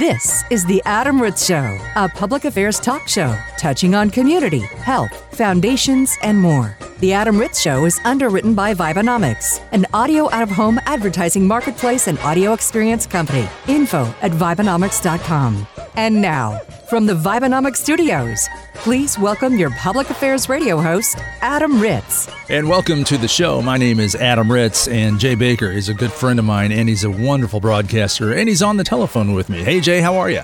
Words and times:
This 0.00 0.44
is 0.50 0.66
The 0.66 0.82
Adam 0.84 1.22
Ritz 1.22 1.46
Show, 1.46 1.78
a 1.94 2.06
public 2.06 2.44
affairs 2.44 2.78
talk 2.78 3.08
show 3.08 3.34
touching 3.56 3.94
on 3.94 4.10
community, 4.10 4.58
health, 4.58 5.34
foundations, 5.34 6.18
and 6.20 6.38
more. 6.38 6.76
The 6.98 7.14
Adam 7.14 7.38
Ritz 7.38 7.60
Show 7.60 7.86
is 7.86 7.98
underwritten 8.04 8.54
by 8.54 8.74
Vibenomics, 8.74 9.62
an 9.72 9.86
audio 9.94 10.28
out 10.32 10.42
of 10.42 10.50
home 10.50 10.80
advertising 10.84 11.46
marketplace 11.46 12.08
and 12.08 12.18
audio 12.18 12.52
experience 12.52 13.06
company. 13.06 13.48
Info 13.68 14.12
at 14.20 14.32
Vibenomics.com. 14.32 15.66
And 15.96 16.20
now, 16.20 16.58
from 16.90 17.06
the 17.06 17.14
Vibenomics 17.14 17.78
studios, 17.78 18.50
please 18.74 19.18
welcome 19.18 19.56
your 19.56 19.70
public 19.70 20.10
affairs 20.10 20.46
radio 20.46 20.78
host, 20.78 21.16
Adam 21.40 21.80
Ritz. 21.80 22.28
And 22.50 22.68
welcome 22.68 23.02
to 23.04 23.16
the 23.16 23.26
show. 23.26 23.62
My 23.62 23.78
name 23.78 23.98
is 23.98 24.14
Adam 24.14 24.52
Ritz, 24.52 24.88
and 24.88 25.18
Jay 25.18 25.34
Baker 25.34 25.70
is 25.70 25.88
a 25.88 25.94
good 25.94 26.12
friend 26.12 26.38
of 26.38 26.44
mine, 26.44 26.70
and 26.70 26.86
he's 26.86 27.02
a 27.02 27.10
wonderful 27.10 27.60
broadcaster, 27.60 28.34
and 28.34 28.46
he's 28.46 28.60
on 28.60 28.76
the 28.76 28.84
telephone 28.84 29.32
with 29.32 29.48
me. 29.48 29.64
Hey, 29.64 29.80
Jay, 29.80 30.02
how 30.02 30.18
are 30.18 30.28
you? 30.28 30.42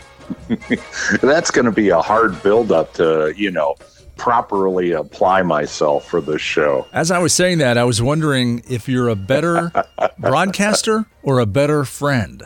That's 1.23 1.51
going 1.51 1.67
to 1.67 1.71
be 1.71 1.91
a 1.91 2.01
hard 2.01 2.43
build-up 2.43 2.95
to, 2.95 3.35
you 3.37 3.51
know, 3.51 3.77
properly 4.17 4.93
apply 4.93 5.43
myself 5.43 6.07
for 6.07 6.23
this 6.23 6.41
show. 6.41 6.87
As 6.95 7.11
I 7.11 7.19
was 7.19 7.35
saying 7.35 7.59
that, 7.59 7.77
I 7.77 7.85
was 7.85 8.01
wondering 8.01 8.63
if 8.71 8.89
you're 8.89 9.11
a 9.11 9.17
better 9.17 9.71
broadcaster 10.19 11.05
or 11.23 11.41
a 11.41 11.47
better 11.47 11.85
friend. 11.85 12.43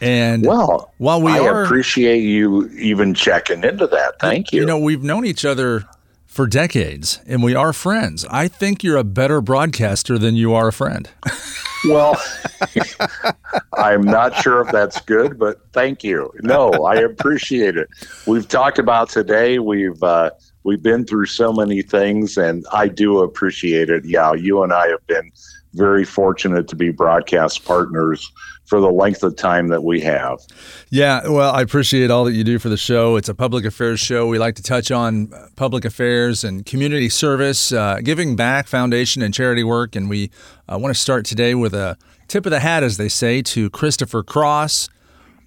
And 0.00 0.44
well, 0.44 0.92
while 0.98 1.22
we 1.22 1.32
I 1.32 1.40
are, 1.40 1.64
appreciate 1.64 2.20
you 2.20 2.68
even 2.70 3.14
checking 3.14 3.64
into 3.64 3.86
that. 3.86 4.20
Thank 4.20 4.52
you. 4.52 4.60
You 4.60 4.66
know, 4.66 4.78
we've 4.78 5.02
known 5.02 5.24
each 5.24 5.44
other 5.44 5.84
for 6.26 6.46
decades 6.46 7.20
and 7.26 7.42
we 7.42 7.54
are 7.54 7.72
friends. 7.72 8.26
I 8.30 8.48
think 8.48 8.84
you're 8.84 8.98
a 8.98 9.04
better 9.04 9.40
broadcaster 9.40 10.18
than 10.18 10.34
you 10.34 10.52
are 10.52 10.68
a 10.68 10.72
friend. 10.72 11.08
well, 11.88 12.20
I'm 13.78 14.02
not 14.02 14.34
sure 14.36 14.60
if 14.60 14.70
that's 14.70 15.00
good, 15.00 15.38
but 15.38 15.60
thank 15.72 16.04
you. 16.04 16.30
No, 16.42 16.70
I 16.84 16.96
appreciate 16.96 17.78
it. 17.78 17.88
We've 18.26 18.46
talked 18.46 18.78
about 18.78 19.08
today. 19.08 19.58
We've 19.58 20.02
uh, 20.02 20.30
we've 20.64 20.82
been 20.82 21.06
through 21.06 21.26
so 21.26 21.54
many 21.54 21.80
things, 21.80 22.36
and 22.36 22.66
I 22.70 22.88
do 22.88 23.20
appreciate 23.20 23.88
it. 23.88 24.04
Yeah, 24.04 24.34
you 24.34 24.62
and 24.62 24.74
I 24.74 24.88
have 24.88 25.06
been 25.06 25.32
very 25.76 26.04
fortunate 26.04 26.68
to 26.68 26.76
be 26.76 26.90
broadcast 26.90 27.64
partners 27.64 28.32
for 28.64 28.80
the 28.80 28.90
length 28.90 29.22
of 29.22 29.36
time 29.36 29.68
that 29.68 29.84
we 29.84 30.00
have. 30.00 30.40
Yeah, 30.90 31.28
well, 31.28 31.54
I 31.54 31.62
appreciate 31.62 32.10
all 32.10 32.24
that 32.24 32.32
you 32.32 32.42
do 32.42 32.58
for 32.58 32.68
the 32.68 32.76
show. 32.76 33.16
It's 33.16 33.28
a 33.28 33.34
public 33.34 33.64
affairs 33.64 34.00
show. 34.00 34.26
We 34.26 34.38
like 34.38 34.56
to 34.56 34.62
touch 34.62 34.90
on 34.90 35.30
public 35.54 35.84
affairs 35.84 36.42
and 36.42 36.66
community 36.66 37.08
service, 37.08 37.70
uh, 37.70 38.00
giving 38.02 38.34
back, 38.34 38.66
foundation, 38.66 39.22
and 39.22 39.32
charity 39.32 39.62
work. 39.62 39.94
And 39.94 40.10
we 40.10 40.30
uh, 40.68 40.78
want 40.78 40.94
to 40.94 41.00
start 41.00 41.24
today 41.24 41.54
with 41.54 41.74
a 41.74 41.96
tip 42.26 42.44
of 42.44 42.50
the 42.50 42.60
hat, 42.60 42.82
as 42.82 42.96
they 42.96 43.08
say, 43.08 43.40
to 43.42 43.70
Christopher 43.70 44.24
Cross, 44.24 44.88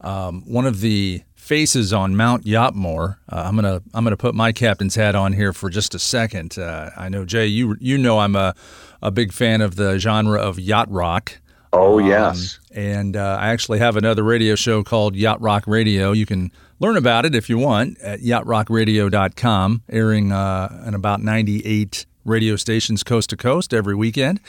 um, 0.02 0.44
one 0.46 0.66
of 0.66 0.80
the 0.80 1.24
faces 1.36 1.92
on 1.92 2.16
Mount 2.16 2.46
Yachtmore. 2.46 3.18
Uh, 3.28 3.44
I'm 3.46 3.56
gonna 3.56 3.82
I'm 3.94 4.04
gonna 4.04 4.16
put 4.16 4.36
my 4.36 4.52
captain's 4.52 4.94
hat 4.94 5.16
on 5.16 5.34
here 5.34 5.52
for 5.52 5.70
just 5.70 5.96
a 5.96 6.00
second. 6.00 6.60
Uh, 6.60 6.92
I 6.96 7.10
know 7.10 7.26
Jay, 7.26 7.48
you 7.48 7.76
you 7.80 7.98
know 7.98 8.20
I'm 8.20 8.36
a 8.36 8.54
a 9.02 9.12
big 9.12 9.34
fan 9.34 9.62
of 9.62 9.76
the 9.76 9.98
genre 10.00 10.40
of 10.40 10.60
yacht 10.60 10.90
rock. 10.92 11.40
Oh, 11.72 12.00
um, 12.00 12.06
yes. 12.06 12.60
And 12.72 13.16
uh, 13.16 13.38
I 13.40 13.50
actually 13.50 13.80
have 13.80 13.96
another 13.96 14.24
radio 14.24 14.56
show 14.56 14.84
called 14.84 15.16
Yacht 15.16 15.42
Rock 15.42 15.66
Radio. 15.68 16.12
You 16.12 16.26
can 16.26 16.52
learn 16.80 16.98
about 16.98 17.26
it 17.26 17.36
if 17.36 17.50
you 17.50 17.58
want 17.58 18.00
at 18.00 18.22
yachtrockradio.com, 18.22 19.84
airing 19.90 20.32
uh, 20.32 20.84
in 20.88 20.94
about 20.94 21.22
98 21.22 22.06
radio 22.26 22.56
stations 22.56 23.04
coast 23.04 23.30
to 23.30 23.38
coast 23.38 23.74
every 23.74 23.96
weekend. 23.96 24.40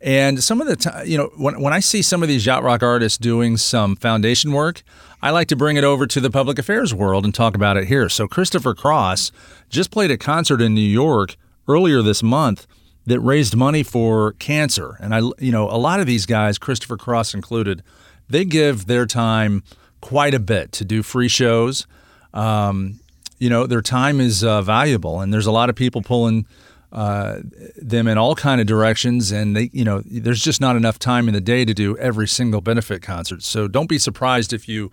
And 0.00 0.42
some 0.42 0.60
of 0.60 0.66
the 0.66 0.76
time, 0.76 1.06
you 1.06 1.18
know, 1.18 1.30
when, 1.36 1.60
when 1.60 1.72
I 1.72 1.80
see 1.80 2.02
some 2.02 2.22
of 2.22 2.28
these 2.28 2.46
yacht 2.46 2.62
rock 2.62 2.82
artists 2.82 3.18
doing 3.18 3.56
some 3.56 3.96
foundation 3.96 4.52
work, 4.52 4.82
I 5.20 5.30
like 5.30 5.48
to 5.48 5.56
bring 5.56 5.76
it 5.76 5.84
over 5.84 6.06
to 6.06 6.20
the 6.20 6.30
public 6.30 6.58
affairs 6.58 6.94
world 6.94 7.24
and 7.24 7.34
talk 7.34 7.54
about 7.54 7.76
it 7.76 7.88
here. 7.88 8.08
So 8.08 8.28
Christopher 8.28 8.74
Cross 8.74 9.32
just 9.68 9.90
played 9.90 10.10
a 10.10 10.16
concert 10.16 10.60
in 10.60 10.74
New 10.74 10.80
York 10.80 11.36
earlier 11.66 12.02
this 12.02 12.22
month 12.22 12.66
that 13.08 13.20
raised 13.20 13.56
money 13.56 13.82
for 13.82 14.32
cancer. 14.34 14.96
And 15.00 15.14
I, 15.14 15.20
you 15.38 15.50
know, 15.50 15.68
a 15.70 15.78
lot 15.78 15.98
of 15.98 16.06
these 16.06 16.26
guys, 16.26 16.58
Christopher 16.58 16.98
Cross 16.98 17.34
included, 17.34 17.82
they 18.28 18.44
give 18.44 18.86
their 18.86 19.06
time 19.06 19.62
quite 20.02 20.34
a 20.34 20.38
bit 20.38 20.72
to 20.72 20.84
do 20.84 21.02
free 21.02 21.28
shows. 21.28 21.86
Um, 22.34 23.00
you 23.38 23.48
know, 23.48 23.66
their 23.66 23.80
time 23.80 24.20
is 24.20 24.44
uh, 24.44 24.60
valuable, 24.60 25.20
and 25.20 25.32
there's 25.32 25.46
a 25.46 25.52
lot 25.52 25.70
of 25.70 25.74
people 25.74 26.02
pulling 26.02 26.46
uh, 26.92 27.38
them 27.76 28.06
in 28.08 28.18
all 28.18 28.34
kind 28.34 28.60
of 28.60 28.66
directions, 28.66 29.32
and 29.32 29.56
they, 29.56 29.70
you 29.72 29.84
know, 29.84 30.02
there's 30.04 30.42
just 30.42 30.60
not 30.60 30.76
enough 30.76 30.98
time 30.98 31.28
in 31.28 31.34
the 31.34 31.40
day 31.40 31.64
to 31.64 31.72
do 31.72 31.96
every 31.96 32.28
single 32.28 32.60
benefit 32.60 33.00
concert. 33.00 33.42
So 33.42 33.68
don't 33.68 33.88
be 33.88 33.98
surprised 33.98 34.52
if 34.52 34.68
you 34.68 34.92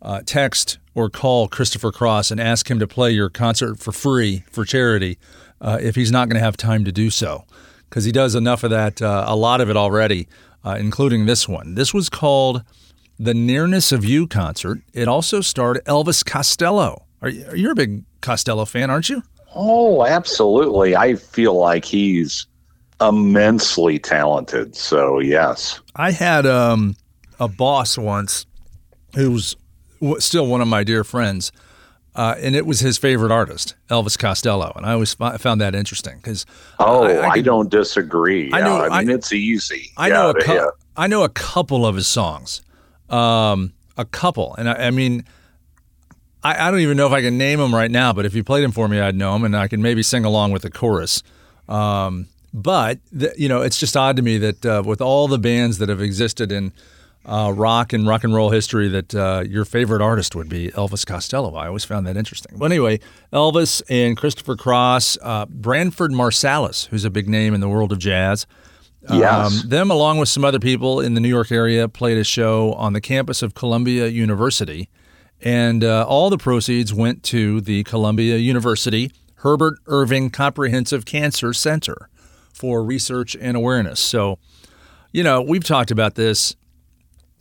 uh, 0.00 0.22
text 0.24 0.78
or 0.94 1.10
call 1.10 1.46
Christopher 1.46 1.92
Cross 1.92 2.30
and 2.30 2.40
ask 2.40 2.70
him 2.70 2.78
to 2.78 2.86
play 2.86 3.10
your 3.10 3.28
concert 3.28 3.78
for 3.78 3.92
free 3.92 4.44
for 4.50 4.64
charity 4.64 5.18
uh, 5.60 5.78
if 5.80 5.94
he's 5.94 6.10
not 6.10 6.28
going 6.28 6.38
to 6.38 6.44
have 6.44 6.56
time 6.56 6.84
to 6.84 6.92
do 6.92 7.10
so, 7.10 7.44
because 7.88 8.04
he 8.04 8.12
does 8.12 8.34
enough 8.34 8.64
of 8.64 8.70
that, 8.70 9.02
uh, 9.02 9.24
a 9.26 9.36
lot 9.36 9.60
of 9.60 9.68
it 9.68 9.76
already, 9.76 10.28
uh, 10.64 10.76
including 10.78 11.26
this 11.26 11.48
one. 11.48 11.74
This 11.74 11.92
was 11.92 12.08
called 12.08 12.62
the 13.18 13.34
Nearness 13.34 13.92
of 13.92 14.04
You 14.04 14.26
concert. 14.26 14.80
It 14.94 15.08
also 15.08 15.40
starred 15.40 15.80
Elvis 15.86 16.24
Costello. 16.24 17.04
Are 17.22 17.28
you, 17.28 17.46
you're 17.54 17.72
a 17.72 17.76
big 17.76 18.04
Costello 18.20 18.64
fan, 18.64 18.90
aren't 18.90 19.10
you? 19.10 19.22
Oh, 19.54 20.06
absolutely. 20.06 20.96
I 20.96 21.16
feel 21.16 21.54
like 21.54 21.84
he's 21.84 22.46
immensely 23.00 23.98
talented. 23.98 24.76
So, 24.76 25.18
yes. 25.18 25.80
I 25.96 26.12
had 26.12 26.46
um, 26.46 26.96
a 27.38 27.48
boss 27.48 27.98
once 27.98 28.46
who 29.16 29.32
was 29.32 29.56
still 30.18 30.46
one 30.46 30.60
of 30.60 30.68
my 30.68 30.84
dear 30.84 31.04
friends 31.04 31.50
uh, 32.14 32.34
and 32.38 32.56
it 32.56 32.66
was 32.66 32.80
his 32.80 32.98
favorite 32.98 33.30
artist, 33.30 33.74
Elvis 33.88 34.18
Costello, 34.18 34.72
and 34.74 34.84
I 34.84 34.92
always 34.92 35.16
f- 35.20 35.40
found 35.40 35.60
that 35.60 35.74
interesting 35.74 36.16
because. 36.16 36.44
Oh, 36.78 37.04
I, 37.04 37.12
I, 37.12 37.28
I, 37.28 37.40
don't 37.40 37.70
disagree. 37.70 38.50
I 38.52 38.60
know. 38.60 38.80
I 38.80 39.00
mean, 39.00 39.10
I, 39.10 39.14
it's 39.14 39.32
easy. 39.32 39.90
I 39.96 40.08
yeah, 40.08 40.14
know. 40.14 40.30
A 40.30 40.34
cu- 40.42 40.54
yeah. 40.54 40.66
I 40.96 41.06
know 41.06 41.22
a 41.22 41.28
couple 41.28 41.86
of 41.86 41.94
his 41.94 42.08
songs, 42.08 42.62
um, 43.08 43.72
a 43.96 44.04
couple, 44.04 44.56
and 44.56 44.68
I, 44.68 44.90
mean, 44.90 45.24
I, 46.42 46.70
don't 46.70 46.80
even 46.80 46.96
know 46.96 47.06
if 47.06 47.12
I 47.12 47.22
can 47.22 47.38
name 47.38 47.60
them 47.60 47.74
right 47.74 47.90
now. 47.90 48.12
But 48.12 48.26
if 48.26 48.34
you 48.34 48.42
played 48.42 48.64
them 48.64 48.72
for 48.72 48.88
me, 48.88 48.98
I'd 48.98 49.14
know 49.14 49.32
them, 49.32 49.44
and 49.44 49.56
I 49.56 49.68
can 49.68 49.80
maybe 49.80 50.02
sing 50.02 50.24
along 50.24 50.50
with 50.50 50.62
the 50.62 50.70
chorus. 50.70 51.22
Um, 51.68 52.26
but 52.52 52.98
the, 53.12 53.32
you 53.38 53.48
know, 53.48 53.62
it's 53.62 53.78
just 53.78 53.96
odd 53.96 54.16
to 54.16 54.22
me 54.22 54.38
that 54.38 54.66
uh, 54.66 54.82
with 54.84 55.00
all 55.00 55.28
the 55.28 55.38
bands 55.38 55.78
that 55.78 55.88
have 55.88 56.02
existed 56.02 56.50
in 56.50 56.72
uh, 57.24 57.52
rock 57.54 57.92
and 57.92 58.06
rock 58.06 58.24
and 58.24 58.34
roll 58.34 58.50
history 58.50 58.88
that 58.88 59.14
uh, 59.14 59.44
your 59.46 59.64
favorite 59.64 60.02
artist 60.02 60.34
would 60.34 60.48
be 60.48 60.70
Elvis 60.70 61.06
Costello. 61.06 61.54
I 61.54 61.66
always 61.66 61.84
found 61.84 62.06
that 62.06 62.16
interesting. 62.16 62.56
But 62.58 62.66
anyway, 62.66 63.00
Elvis 63.32 63.82
and 63.88 64.16
Christopher 64.16 64.56
Cross, 64.56 65.18
uh, 65.22 65.46
Branford 65.46 66.12
Marsalis, 66.12 66.86
who's 66.86 67.04
a 67.04 67.10
big 67.10 67.28
name 67.28 67.54
in 67.54 67.60
the 67.60 67.68
world 67.68 67.92
of 67.92 67.98
jazz. 67.98 68.46
Yes. 69.08 69.62
Um, 69.62 69.68
them, 69.68 69.90
along 69.90 70.18
with 70.18 70.28
some 70.28 70.44
other 70.44 70.58
people 70.58 71.00
in 71.00 71.14
the 71.14 71.20
New 71.20 71.28
York 71.28 71.50
area, 71.50 71.88
played 71.88 72.18
a 72.18 72.24
show 72.24 72.72
on 72.74 72.92
the 72.92 73.00
campus 73.00 73.42
of 73.42 73.54
Columbia 73.54 74.08
University. 74.08 74.90
And 75.42 75.82
uh, 75.82 76.04
all 76.06 76.28
the 76.28 76.36
proceeds 76.36 76.92
went 76.92 77.22
to 77.24 77.62
the 77.62 77.82
Columbia 77.84 78.36
University 78.36 79.10
Herbert 79.36 79.78
Irving 79.86 80.28
Comprehensive 80.28 81.06
Cancer 81.06 81.54
Center 81.54 82.10
for 82.52 82.84
research 82.84 83.34
and 83.40 83.56
awareness. 83.56 83.98
So, 83.98 84.38
you 85.12 85.24
know, 85.24 85.40
we've 85.40 85.64
talked 85.64 85.90
about 85.90 86.14
this 86.14 86.56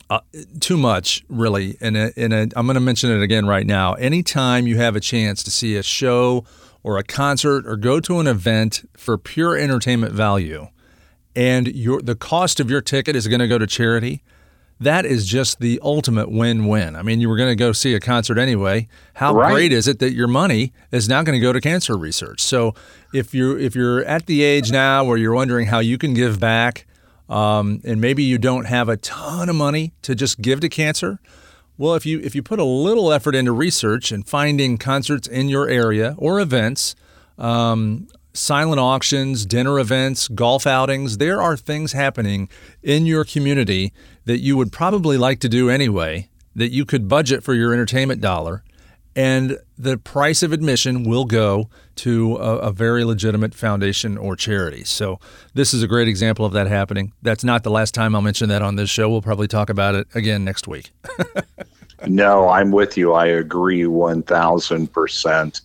uh, 0.09 0.21
too 0.59 0.77
much, 0.77 1.23
really. 1.29 1.77
And 1.79 1.95
in 1.95 2.31
a, 2.31 2.47
I'm 2.55 2.65
going 2.65 2.73
to 2.75 2.79
mention 2.79 3.11
it 3.11 3.21
again 3.21 3.45
right 3.45 3.65
now. 3.65 3.93
Anytime 3.93 4.65
you 4.65 4.77
have 4.77 4.95
a 4.95 4.99
chance 4.99 5.43
to 5.43 5.51
see 5.51 5.75
a 5.75 5.83
show 5.83 6.45
or 6.81 6.97
a 6.97 7.03
concert 7.03 7.67
or 7.67 7.77
go 7.77 7.99
to 7.99 8.19
an 8.19 8.27
event 8.27 8.89
for 8.97 9.17
pure 9.17 9.55
entertainment 9.55 10.13
value, 10.13 10.67
and 11.35 11.67
your 11.67 12.01
the 12.01 12.15
cost 12.15 12.59
of 12.59 12.71
your 12.71 12.81
ticket 12.81 13.15
is 13.15 13.27
going 13.27 13.39
to 13.39 13.47
go 13.47 13.59
to 13.59 13.67
charity, 13.67 14.23
that 14.79 15.05
is 15.05 15.27
just 15.27 15.59
the 15.59 15.79
ultimate 15.83 16.31
win-win. 16.31 16.95
I 16.95 17.03
mean, 17.03 17.19
you 17.19 17.29
were 17.29 17.37
going 17.37 17.49
to 17.49 17.55
go 17.55 17.71
see 17.71 17.93
a 17.93 17.99
concert 17.99 18.39
anyway. 18.39 18.87
How 19.13 19.35
right. 19.35 19.51
great 19.51 19.71
is 19.71 19.87
it 19.87 19.99
that 19.99 20.13
your 20.13 20.27
money 20.27 20.73
is 20.91 21.07
now 21.07 21.21
going 21.21 21.37
to 21.37 21.41
go 21.41 21.53
to 21.53 21.61
cancer 21.61 21.95
research? 21.95 22.41
So, 22.41 22.73
if 23.13 23.35
you're 23.35 23.59
if 23.59 23.75
you're 23.75 24.03
at 24.05 24.25
the 24.25 24.41
age 24.41 24.71
now 24.71 25.03
where 25.03 25.17
you're 25.17 25.35
wondering 25.35 25.67
how 25.67 25.79
you 25.79 25.99
can 25.99 26.15
give 26.15 26.39
back 26.39 26.87
um, 27.29 27.79
and 27.85 28.01
maybe 28.01 28.23
you 28.23 28.37
don't 28.37 28.65
have 28.65 28.89
a 28.89 28.97
ton 28.97 29.47
of 29.49 29.55
money 29.55 29.93
to 30.01 30.15
just 30.15 30.41
give 30.41 30.59
to 30.61 30.69
cancer. 30.69 31.19
Well, 31.77 31.93
if 31.93 32.05
you 32.05 32.19
if 32.19 32.35
you 32.35 32.43
put 32.43 32.59
a 32.59 32.65
little 32.65 33.13
effort 33.13 33.35
into 33.35 33.53
research 33.53 34.11
and 34.11 34.27
finding 34.27 34.77
concerts 34.77 35.27
in 35.27 35.47
your 35.47 35.69
area 35.69 36.15
or 36.17 36.39
events, 36.41 36.95
um, 37.37 38.07
silent 38.33 38.79
auctions, 38.79 39.45
dinner 39.45 39.79
events, 39.79 40.27
golf 40.27 40.67
outings, 40.67 41.19
there 41.19 41.41
are 41.41 41.55
things 41.55 41.93
happening 41.93 42.49
in 42.83 43.05
your 43.05 43.23
community 43.23 43.93
that 44.25 44.39
you 44.39 44.57
would 44.57 44.71
probably 44.71 45.17
like 45.17 45.39
to 45.39 45.49
do 45.49 45.69
anyway. 45.69 46.27
That 46.55 46.71
you 46.71 46.83
could 46.83 47.07
budget 47.07 47.43
for 47.43 47.53
your 47.53 47.71
entertainment 47.71 48.19
dollar 48.19 48.63
and 49.19 49.57
the 49.77 49.97
price 49.97 50.43
of 50.43 50.53
admission 50.53 51.03
will 51.03 51.25
go 51.25 51.69
to 51.97 52.37
a, 52.37 52.57
a, 52.59 52.71
very 52.71 53.03
legitimate 53.03 53.53
foundation 53.53 54.17
or 54.17 54.37
charity. 54.37 54.85
So 54.85 55.19
this 55.53 55.73
is 55.73 55.83
a 55.83 55.87
great 55.87 56.07
example 56.07 56.45
of 56.45 56.53
that 56.53 56.67
happening. 56.67 57.11
That's 57.21 57.43
not 57.43 57.63
the 57.63 57.69
last 57.69 57.93
time 57.93 58.15
I'll 58.15 58.21
mention 58.21 58.47
that 58.47 58.61
on 58.61 58.77
this 58.77 58.89
show. 58.89 59.09
We'll 59.09 59.21
probably 59.21 59.49
talk 59.49 59.69
about 59.69 59.93
it 59.93 60.07
again 60.15 60.45
next 60.45 60.69
week. 60.69 60.91
no, 62.07 62.47
I'm 62.47 62.71
with 62.71 62.95
you. 62.95 63.11
I 63.11 63.25
agree 63.25 63.83
1000%. 63.83 65.61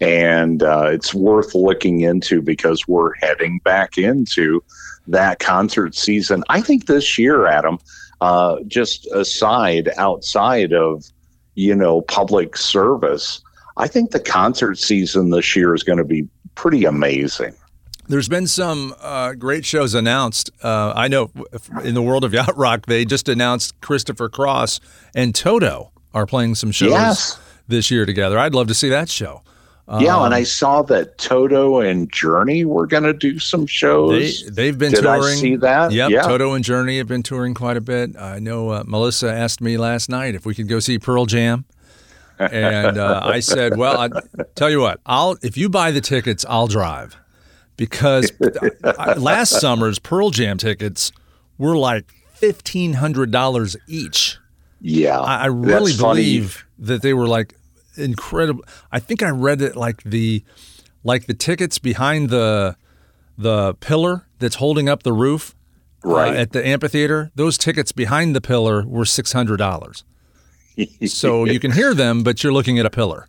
And 0.00 0.62
uh, 0.62 0.90
it's 0.92 1.12
worth 1.12 1.56
looking 1.56 2.02
into 2.02 2.40
because 2.40 2.86
we're 2.86 3.14
heading 3.14 3.58
back 3.64 3.98
into 3.98 4.62
that 5.08 5.40
concert 5.40 5.96
season. 5.96 6.44
I 6.50 6.60
think 6.60 6.86
this 6.86 7.18
year, 7.18 7.46
Adam, 7.46 7.80
uh, 8.20 8.58
just 8.68 9.08
aside, 9.12 9.90
outside 9.96 10.72
of, 10.72 11.04
you 11.54 11.74
know, 11.74 12.02
public 12.02 12.56
service, 12.56 13.40
I 13.76 13.88
think 13.88 14.10
the 14.10 14.20
concert 14.20 14.78
season 14.78 15.30
this 15.30 15.56
year 15.56 15.74
is 15.74 15.82
going 15.82 15.98
to 15.98 16.04
be 16.04 16.28
pretty 16.54 16.84
amazing. 16.84 17.54
There's 18.08 18.28
been 18.28 18.46
some 18.46 18.94
uh, 19.00 19.32
great 19.34 19.64
shows 19.64 19.94
announced. 19.94 20.50
Uh, 20.62 20.92
I 20.94 21.08
know 21.08 21.30
in 21.84 21.94
the 21.94 22.02
world 22.02 22.24
of 22.24 22.34
yacht 22.34 22.56
rock, 22.56 22.86
they 22.86 23.04
just 23.04 23.28
announced 23.28 23.80
Christopher 23.80 24.28
Cross 24.28 24.80
and 25.14 25.34
Toto 25.34 25.92
are 26.12 26.26
playing 26.26 26.56
some 26.56 26.72
shows 26.72 26.90
yes. 26.90 27.40
this 27.68 27.90
year 27.90 28.04
together. 28.04 28.38
I'd 28.38 28.54
love 28.54 28.66
to 28.68 28.74
see 28.74 28.88
that 28.88 29.08
show. 29.08 29.42
Yeah, 30.00 30.16
um, 30.16 30.26
and 30.26 30.34
I 30.34 30.44
saw 30.44 30.82
that 30.82 31.18
Toto 31.18 31.80
and 31.80 32.10
Journey 32.10 32.64
were 32.64 32.86
going 32.86 33.02
to 33.02 33.12
do 33.12 33.38
some 33.38 33.66
shows. 33.66 34.46
They, 34.46 34.66
have 34.66 34.78
been 34.78 34.92
Did 34.92 35.02
touring. 35.02 35.22
I 35.24 35.34
see 35.34 35.56
that? 35.56 35.92
Yep, 35.92 36.10
yeah. 36.10 36.22
Toto 36.22 36.52
and 36.52 36.64
Journey 36.64 36.98
have 36.98 37.08
been 37.08 37.22
touring 37.22 37.52
quite 37.52 37.76
a 37.76 37.80
bit. 37.80 38.16
I 38.16 38.38
know 38.38 38.70
uh, 38.70 38.84
Melissa 38.86 39.32
asked 39.32 39.60
me 39.60 39.76
last 39.76 40.08
night 40.08 40.34
if 40.34 40.46
we 40.46 40.54
could 40.54 40.68
go 40.68 40.78
see 40.78 40.98
Pearl 40.98 41.26
Jam. 41.26 41.64
and 42.38 42.96
uh, 42.96 43.20
I 43.22 43.40
said, 43.40 43.76
"Well, 43.76 43.98
I 43.98 44.08
tell 44.54 44.70
you 44.70 44.80
what, 44.80 45.00
I'll 45.04 45.36
if 45.42 45.56
you 45.56 45.68
buy 45.68 45.90
the 45.90 46.00
tickets, 46.00 46.44
I'll 46.48 46.68
drive." 46.68 47.16
because 47.76 48.30
last 49.16 49.60
summer's 49.60 49.98
Pearl 49.98 50.30
Jam 50.30 50.58
tickets 50.58 51.12
were 51.58 51.76
like 51.76 52.12
fifteen 52.34 52.94
hundred 52.94 53.30
dollars 53.30 53.76
each. 53.88 54.38
Yeah, 54.80 55.20
I, 55.20 55.42
I 55.42 55.46
really 55.46 55.96
believe 55.96 56.52
funny. 56.52 56.86
that 56.86 57.02
they 57.02 57.14
were 57.14 57.26
like 57.26 57.54
incredible. 57.96 58.64
I 58.90 58.98
think 58.98 59.22
I 59.22 59.30
read 59.30 59.62
it 59.62 59.76
like 59.76 60.02
the 60.02 60.44
like 61.04 61.26
the 61.26 61.34
tickets 61.34 61.78
behind 61.78 62.30
the 62.30 62.76
the 63.36 63.74
pillar 63.74 64.26
that's 64.38 64.56
holding 64.56 64.88
up 64.88 65.02
the 65.02 65.12
roof 65.12 65.54
uh, 66.04 66.08
right. 66.08 66.36
Uh, 66.36 66.40
at 66.40 66.52
the 66.52 66.66
amphitheater. 66.66 67.30
Those 67.34 67.58
tickets 67.58 67.92
behind 67.92 68.36
the 68.36 68.40
pillar 68.40 68.86
were 68.86 69.04
six 69.04 69.32
hundred 69.32 69.58
dollars. 69.58 70.04
so 71.06 71.44
you 71.44 71.60
can 71.60 71.72
hear 71.72 71.94
them, 71.94 72.22
but 72.22 72.42
you're 72.42 72.52
looking 72.52 72.78
at 72.78 72.86
a 72.86 72.90
pillar. 72.90 73.28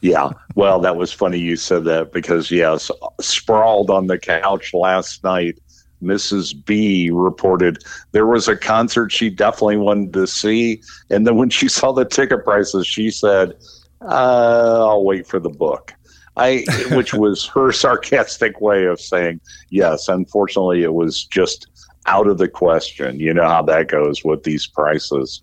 Yeah. 0.00 0.30
Well, 0.54 0.80
that 0.80 0.96
was 0.96 1.12
funny 1.12 1.38
you 1.38 1.56
said 1.56 1.84
that 1.84 2.12
because, 2.12 2.50
yes, 2.50 2.90
sprawled 3.20 3.90
on 3.90 4.06
the 4.06 4.18
couch 4.18 4.72
last 4.72 5.24
night, 5.24 5.58
Mrs. 6.02 6.54
B 6.64 7.10
reported 7.10 7.82
there 8.12 8.26
was 8.26 8.46
a 8.46 8.56
concert 8.56 9.10
she 9.10 9.30
definitely 9.30 9.78
wanted 9.78 10.12
to 10.12 10.26
see. 10.28 10.80
And 11.10 11.26
then 11.26 11.36
when 11.36 11.50
she 11.50 11.68
saw 11.68 11.90
the 11.92 12.04
ticket 12.04 12.44
prices, 12.44 12.86
she 12.86 13.10
said, 13.10 13.54
uh, 14.02 14.86
I'll 14.86 15.04
wait 15.04 15.26
for 15.26 15.38
the 15.38 15.50
book. 15.50 15.94
I, 16.36 16.64
which 16.92 17.14
was 17.14 17.46
her 17.46 17.72
sarcastic 17.72 18.60
way 18.60 18.84
of 18.84 19.00
saying, 19.00 19.40
yes, 19.70 20.08
unfortunately, 20.08 20.82
it 20.82 20.94
was 20.94 21.24
just 21.24 21.66
out 22.06 22.26
of 22.26 22.38
the 22.38 22.48
question. 22.48 23.20
You 23.20 23.34
know 23.34 23.48
how 23.48 23.62
that 23.62 23.88
goes 23.88 24.24
with 24.24 24.44
these 24.44 24.66
prices. 24.66 25.42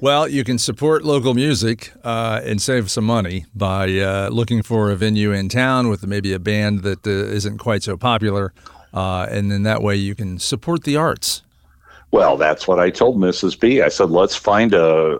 Well, 0.00 0.28
you 0.28 0.44
can 0.44 0.58
support 0.58 1.04
local 1.04 1.34
music 1.34 1.92
uh, 2.04 2.40
and 2.44 2.62
save 2.62 2.88
some 2.88 3.04
money 3.04 3.46
by 3.52 3.98
uh, 3.98 4.28
looking 4.28 4.62
for 4.62 4.92
a 4.92 4.96
venue 4.96 5.32
in 5.32 5.48
town 5.48 5.88
with 5.88 6.06
maybe 6.06 6.32
a 6.32 6.38
band 6.38 6.82
that 6.82 7.04
uh, 7.04 7.48
not 7.50 7.58
quite 7.58 7.82
so 7.82 7.96
popular. 7.96 8.52
Uh, 8.94 9.26
and 9.28 9.50
then 9.50 9.64
that 9.64 9.82
way 9.82 9.96
you 9.96 10.14
can 10.14 10.38
support 10.38 10.84
the 10.84 10.96
arts. 10.96 11.42
Well, 12.12 12.36
that's 12.36 12.66
what 12.68 12.78
I 12.78 12.90
told 12.90 13.18
Mrs. 13.18 13.58
B. 13.58 13.82
I 13.82 13.88
said, 13.88 14.10
let's 14.10 14.36
find 14.36 14.72
a, 14.72 15.18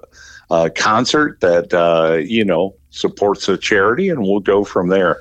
a 0.50 0.70
concert 0.70 1.40
that, 1.40 1.74
uh, 1.74 2.14
you 2.16 2.44
know, 2.44 2.74
supports 2.90 3.48
a 3.48 3.56
charity 3.56 4.08
and 4.08 4.22
we'll 4.22 4.40
go 4.40 4.64
from 4.64 4.88
there. 4.88 5.20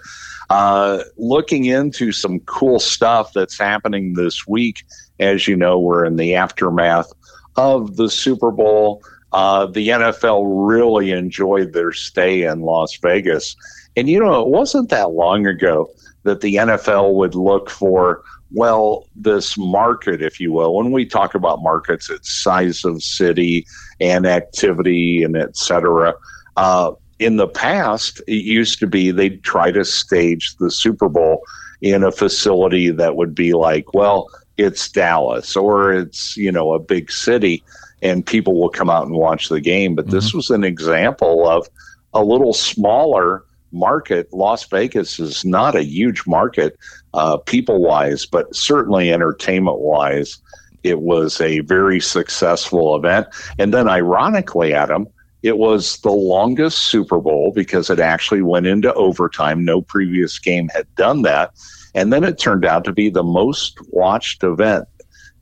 Uh, 0.50 1.04
looking 1.18 1.66
into 1.66 2.12
some 2.12 2.40
cool 2.42 2.80
stuff 2.80 3.34
that's 3.34 3.60
happening 3.60 4.14
this 4.14 4.48
week. 4.48 4.86
As 5.20 5.48
you 5.48 5.56
know, 5.56 5.80
we're 5.80 6.06
in 6.06 6.16
the 6.16 6.36
aftermath 6.36 7.12
of 7.58 7.98
the 7.98 8.10
Super 8.10 8.52
Bowl. 8.52 9.02
Uh, 9.34 9.66
the 9.66 9.90
NFL 9.90 10.44
really 10.70 11.12
enjoyed 11.12 11.74
their 11.74 11.92
stay 11.92 12.44
in 12.44 12.62
Las 12.62 12.98
Vegas. 12.98 13.56
And, 13.98 14.08
you 14.08 14.20
know, 14.20 14.42
it 14.42 14.48
wasn't 14.48 14.90
that 14.90 15.12
long 15.12 15.46
ago 15.46 15.90
that 16.24 16.42
the 16.42 16.56
NFL 16.56 17.14
would 17.16 17.36
look 17.36 17.70
for, 17.70 18.24
well, 18.52 19.06
this 19.16 19.58
market, 19.58 20.22
if 20.22 20.40
you 20.40 20.52
will. 20.52 20.76
When 20.76 20.92
we 20.92 21.06
talk 21.06 21.36
about 21.36 21.62
markets, 21.62 22.10
it's 22.10 22.32
size 22.32 22.86
of 22.86 23.04
city 23.04 23.66
and 24.00 24.26
activity 24.26 25.24
and 25.24 25.36
et 25.36 25.58
cetera. 25.58 26.14
Uh, 26.56 26.92
in 27.20 27.38
the 27.38 27.48
past, 27.48 28.22
it 28.28 28.44
used 28.44 28.80
to 28.80 28.88
be 28.88 29.12
they'd 29.12 29.44
try 29.44 29.72
to 29.72 29.84
stage 29.84 30.56
the 30.58 30.72
Super 30.72 31.10
Bowl 31.10 31.44
in 31.82 32.04
a 32.04 32.12
facility 32.12 32.90
that 32.90 33.16
would 33.16 33.36
be 33.36 33.54
like, 33.54 33.94
well, 33.94 34.30
it's 34.58 34.90
Dallas 34.90 35.56
or 35.56 35.94
it's, 35.94 36.38
you 36.38 36.52
know, 36.52 36.74
a 36.74 36.80
big 36.80 37.12
city 37.12 37.64
and 38.02 38.26
people 38.26 38.60
will 38.60 38.70
come 38.70 38.90
out 38.90 39.06
and 39.06 39.16
watch 39.16 39.50
the 39.50 39.62
game. 39.62 39.96
But 39.96 40.06
mm-hmm. 40.06 40.16
this 40.16 40.34
was 40.34 40.50
an 40.50 40.64
example 40.64 41.48
of 41.48 41.68
a 42.14 42.24
little 42.24 42.54
smaller 42.54 43.44
market. 43.72 44.32
Las 44.34 44.64
Vegas 44.66 45.20
is 45.20 45.46
not 45.46 45.76
a 45.76 45.84
huge 45.84 46.26
market, 46.28 46.78
uh, 47.14 47.38
people 47.38 47.82
wise, 47.82 48.26
but 48.26 48.54
certainly 48.56 49.12
entertainment 49.12 49.80
wise. 49.80 50.38
It 50.84 51.02
was 51.02 51.42
a 51.42 51.60
very 51.60 52.00
successful 52.00 52.96
event. 52.96 53.28
And 53.60 53.74
then, 53.74 53.88
ironically, 53.88 54.74
Adam, 54.74 55.08
it 55.44 55.58
was 55.58 55.98
the 56.00 56.12
longest 56.12 56.80
Super 56.80 57.20
Bowl 57.20 57.52
because 57.54 57.90
it 57.90 58.00
actually 58.00 58.42
went 58.42 58.68
into 58.68 58.94
overtime. 58.94 59.66
No 59.66 59.82
previous 59.82 60.40
game 60.40 60.70
had 60.70 60.94
done 60.96 61.24
that. 61.24 61.54
And 61.96 62.14
then 62.14 62.24
it 62.24 62.38
turned 62.38 62.66
out 62.66 62.84
to 62.86 62.94
be 62.94 63.10
the 63.10 63.24
most 63.24 63.78
watched 63.92 64.44
event 64.44 64.88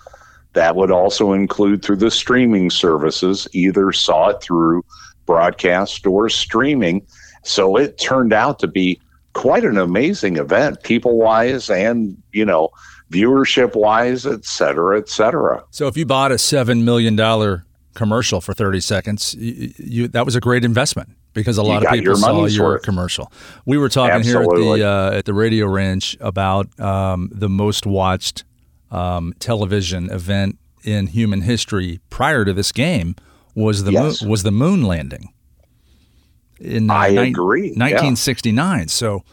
That 0.54 0.76
would 0.76 0.90
also 0.90 1.32
include 1.32 1.82
through 1.82 1.96
the 1.96 2.10
streaming 2.10 2.70
services, 2.70 3.48
either 3.52 3.92
saw 3.92 4.28
it 4.28 4.42
through 4.42 4.84
broadcast 5.24 6.06
or 6.06 6.28
streaming. 6.28 7.06
So 7.42 7.76
it 7.76 7.98
turned 7.98 8.32
out 8.32 8.58
to 8.60 8.66
be 8.66 9.00
quite 9.32 9.64
an 9.64 9.78
amazing 9.78 10.36
event, 10.36 10.82
people 10.82 11.16
wise 11.16 11.70
and, 11.70 12.20
you 12.32 12.44
know, 12.44 12.70
viewership 13.10 13.74
wise, 13.74 14.26
et 14.26 14.44
cetera, 14.44 14.98
et 14.98 15.08
cetera. 15.08 15.64
So 15.70 15.86
if 15.86 15.96
you 15.96 16.06
bought 16.06 16.32
a 16.32 16.36
$7 16.36 16.82
million 16.82 17.62
commercial 17.94 18.40
for 18.40 18.52
30 18.52 18.80
seconds, 18.80 19.34
you, 19.34 19.72
you 19.78 20.08
that 20.08 20.24
was 20.24 20.36
a 20.36 20.40
great 20.40 20.64
investment 20.64 21.10
because 21.32 21.58
a 21.58 21.62
lot 21.62 21.84
of 21.84 21.90
people 21.90 22.04
your 22.04 22.16
saw 22.16 22.44
your 22.46 22.64
worth. 22.64 22.82
commercial. 22.82 23.32
We 23.66 23.78
were 23.78 23.88
talking 23.88 24.16
Absolutely. 24.16 24.78
here 24.78 24.86
at 24.86 25.08
the 25.10 25.14
uh, 25.14 25.18
at 25.18 25.24
the 25.24 25.34
Radio 25.34 25.66
Ranch 25.66 26.16
about 26.20 26.78
um, 26.80 27.30
the 27.32 27.48
most 27.48 27.86
watched 27.86 28.44
um, 28.90 29.34
television 29.38 30.10
event 30.10 30.58
in 30.84 31.08
human 31.08 31.42
history 31.42 32.00
prior 32.10 32.44
to 32.44 32.52
this 32.52 32.72
game 32.72 33.14
was 33.54 33.84
the 33.84 33.92
yes. 33.92 34.22
moon, 34.22 34.30
was 34.30 34.42
the 34.42 34.50
moon 34.50 34.82
landing. 34.82 35.32
In 36.60 36.90
uh, 36.90 36.94
I 36.94 37.10
ni- 37.10 37.30
agree. 37.30 37.68
1969. 37.70 38.78
Yeah. 38.78 38.86
So, 38.86 39.24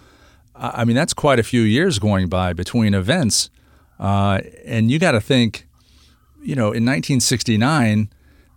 I 0.55 0.85
mean, 0.85 0.95
that's 0.95 1.13
quite 1.13 1.39
a 1.39 1.43
few 1.43 1.61
years 1.61 1.99
going 1.99 2.27
by 2.27 2.53
between 2.53 2.93
events. 2.93 3.49
Uh, 3.99 4.39
and 4.65 4.89
you 4.89 4.99
got 4.99 5.11
to 5.11 5.21
think, 5.21 5.67
you 6.41 6.55
know, 6.55 6.67
in 6.67 6.85
1969, 6.85 8.09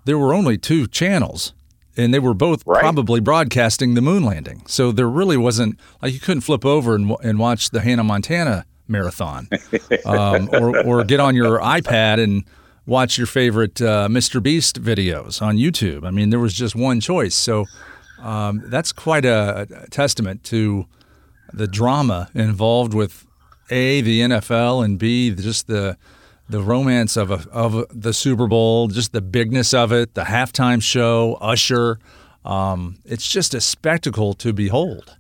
there 0.05 0.19
were 0.19 0.33
only 0.33 0.57
two 0.57 0.87
channels, 0.87 1.53
and 1.97 2.13
they 2.13 2.19
were 2.19 2.35
both 2.35 2.67
right. 2.67 2.81
probably 2.81 3.21
broadcasting 3.21 3.95
the 3.95 4.01
moon 4.01 4.25
landing. 4.25 4.63
So 4.67 4.93
there 4.93 5.09
really 5.09 5.37
wasn't 5.37 5.79
like 6.01 6.13
you 6.13 6.21
couldn't 6.21 6.43
flip 6.43 6.65
over 6.65 6.95
and, 6.95 7.15
and 7.23 7.39
watch 7.39 7.71
the 7.71 7.81
Hannah 7.81 8.05
Montana 8.05 8.65
marathon, 8.89 9.49
um, 10.07 10.49
or 10.53 10.79
or 10.85 11.05
get 11.05 11.21
on 11.21 11.35
your 11.35 11.59
iPad 11.61 12.23
and 12.23 12.45
watch 12.87 13.17
your 13.19 13.27
favorite 13.27 13.81
uh, 13.81 14.09
Mr. 14.09 14.43
Beast 14.43 14.83
videos 14.83 15.41
on 15.41 15.57
YouTube. 15.57 16.07
I 16.07 16.11
mean, 16.11 16.31
there 16.31 16.41
was 16.41 16.55
just 16.55 16.75
one 16.75 17.01
choice. 17.01 17.35
So 17.35 17.67
um, 18.21 18.63
that's 18.67 18.93
quite 18.93 19.25
a, 19.25 19.67
a 19.71 19.89
testament 19.89 20.45
to 20.45 20.87
the 21.53 21.67
drama 21.67 22.31
involved 22.35 22.95
with 22.95 23.27
a 23.71 24.01
the 24.01 24.21
NFL 24.21 24.85
and 24.85 24.99
B 24.99 25.31
just 25.35 25.67
the 25.67 25.97
the 26.53 26.63
romance 26.63 27.17
of 27.17 27.31
a, 27.31 27.45
of 27.51 27.87
the 27.91 28.13
Super 28.13 28.47
Bowl, 28.47 28.89
just 28.89 29.13
the 29.13 29.21
bigness 29.21 29.75
of 29.75 29.91
it, 29.93 30.15
the 30.15 30.23
halftime 30.23 30.83
show, 30.83 31.39
Usher. 31.41 31.99
Um, 32.45 32.99
it's 33.05 33.29
just 33.29 33.55
a 33.55 33.61
spectacle 33.61 34.35
to 34.35 34.53
behold. 34.53 35.17